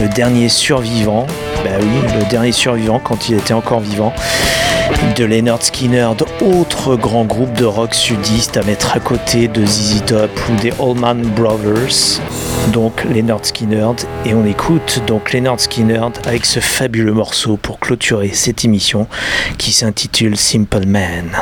le 0.00 0.08
dernier 0.08 0.48
survivant, 0.48 1.26
bah 1.62 1.72
oui, 1.78 2.14
le 2.18 2.30
dernier 2.30 2.52
survivant 2.52 2.98
quand 2.98 3.28
il 3.28 3.36
était 3.36 3.52
encore 3.52 3.80
vivant, 3.80 4.14
de 5.16 5.24
Leonard 5.26 5.62
Skinner, 5.62 6.08
autre 6.40 6.96
grand 6.96 7.26
groupe 7.26 7.52
de 7.52 7.66
rock 7.66 7.94
sudiste 7.94 8.56
à 8.56 8.62
mettre 8.62 8.96
à 8.96 9.00
côté 9.00 9.48
de 9.48 9.66
ZZ 9.66 10.02
Top 10.06 10.30
ou 10.48 10.56
des 10.62 10.72
Allman 10.80 11.20
Brothers. 11.36 12.22
Donc 12.72 13.04
Leonard 13.04 13.44
Skinner. 13.44 13.90
Et 14.24 14.32
on 14.32 14.46
écoute 14.46 15.02
donc 15.06 15.34
Leonard 15.34 15.60
Skinner 15.60 16.08
avec 16.24 16.46
ce 16.46 16.60
fabuleux 16.60 17.12
morceau 17.12 17.58
pour 17.58 17.80
clôturer 17.80 18.30
cette 18.32 18.64
émission 18.64 19.06
qui 19.58 19.72
s'intitule 19.72 20.38
Simple 20.38 20.86
Man. 20.86 21.36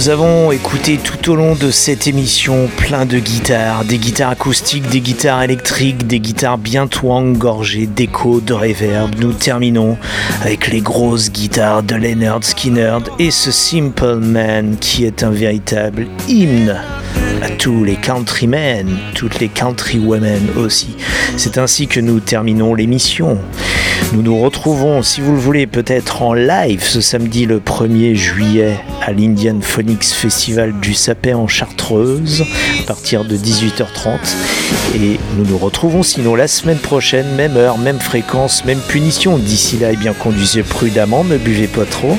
Nous 0.00 0.08
avons 0.08 0.50
écouté 0.50 0.96
tout 0.96 1.30
au 1.30 1.36
long 1.36 1.54
de 1.54 1.70
cette 1.70 2.06
émission 2.06 2.70
plein 2.78 3.04
de 3.04 3.18
guitares, 3.18 3.84
des 3.84 3.98
guitares 3.98 4.30
acoustiques, 4.30 4.88
des 4.88 5.02
guitares 5.02 5.42
électriques, 5.42 6.06
des 6.06 6.20
guitares 6.20 6.56
bien 6.56 6.86
twang 6.86 7.36
gorgées 7.36 7.84
d'écho, 7.84 8.40
de 8.40 8.54
reverb. 8.54 9.14
Nous 9.18 9.34
terminons 9.34 9.98
avec 10.40 10.68
les 10.68 10.80
grosses 10.80 11.30
guitares 11.30 11.82
de 11.82 11.96
Leonard 11.96 12.42
Skinner 12.44 12.96
et 13.18 13.30
ce 13.30 13.50
Simple 13.50 14.20
Man 14.20 14.78
qui 14.80 15.04
est 15.04 15.22
un 15.22 15.30
véritable 15.32 16.06
hymne 16.28 16.80
à 17.42 17.48
tous 17.48 17.84
les 17.84 17.96
countrymen, 17.96 18.98
toutes 19.14 19.40
les 19.40 19.48
countrywomen 19.48 20.50
aussi. 20.56 20.96
C'est 21.36 21.58
ainsi 21.58 21.86
que 21.86 22.00
nous 22.00 22.20
terminons 22.20 22.74
l'émission. 22.74 23.38
Nous 24.12 24.22
nous 24.22 24.38
retrouvons, 24.38 25.02
si 25.02 25.20
vous 25.20 25.32
le 25.32 25.38
voulez, 25.38 25.66
peut-être 25.66 26.22
en 26.22 26.34
live 26.34 26.82
ce 26.82 27.00
samedi 27.00 27.46
le 27.46 27.60
1er 27.60 28.14
juillet 28.14 28.80
à 29.00 29.12
l'Indian 29.12 29.60
Phonics 29.60 30.04
Festival 30.04 30.78
du 30.80 30.94
Sapet 30.94 31.32
en 31.32 31.46
Chartreuse 31.46 32.44
à 32.80 32.86
partir 32.86 33.24
de 33.24 33.36
18h30. 33.36 34.18
Et 34.96 35.18
nous 35.38 35.46
nous 35.46 35.58
retrouvons 35.58 36.02
sinon 36.02 36.34
la 36.34 36.48
semaine 36.48 36.78
prochaine, 36.78 37.26
même 37.36 37.56
heure, 37.56 37.78
même 37.78 38.00
fréquence, 38.00 38.64
même 38.64 38.80
punition. 38.80 39.38
D'ici 39.38 39.78
là, 39.78 39.92
eh 39.92 39.96
bien, 39.96 40.12
conduisez 40.12 40.62
prudemment, 40.62 41.24
ne 41.24 41.38
buvez 41.38 41.68
pas 41.68 41.84
trop. 41.84 42.18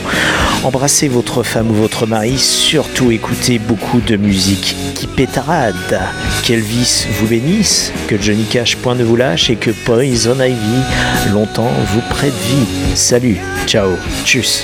Embrassez 0.64 1.10
votre 1.10 1.44
femme 1.44 1.72
ou 1.72 1.74
votre 1.74 2.06
mari, 2.06 2.38
surtout 2.38 3.12
écoutez 3.12 3.60
beaucoup 3.60 4.00
de 4.00 4.16
musique 4.16 4.76
qui 4.96 5.08
pétarade. 5.16 6.02
Qu'Elvis 6.44 7.08
vous 7.20 7.28
bénisse, 7.28 7.92
que 8.08 8.20
Johnny 8.20 8.44
Cash 8.46 8.76
point 8.78 8.96
ne 8.96 9.04
vous 9.04 9.16
lâche 9.16 9.50
et 9.50 9.56
que 9.56 9.72
Poison 9.72 10.40
Ivy 10.40 10.82
longtemps 11.32 11.72
vous 11.94 12.02
prête 12.10 12.34
vie. 12.34 12.96
Salut, 12.96 13.38
ciao, 13.66 13.98
tchuss. 14.26 14.64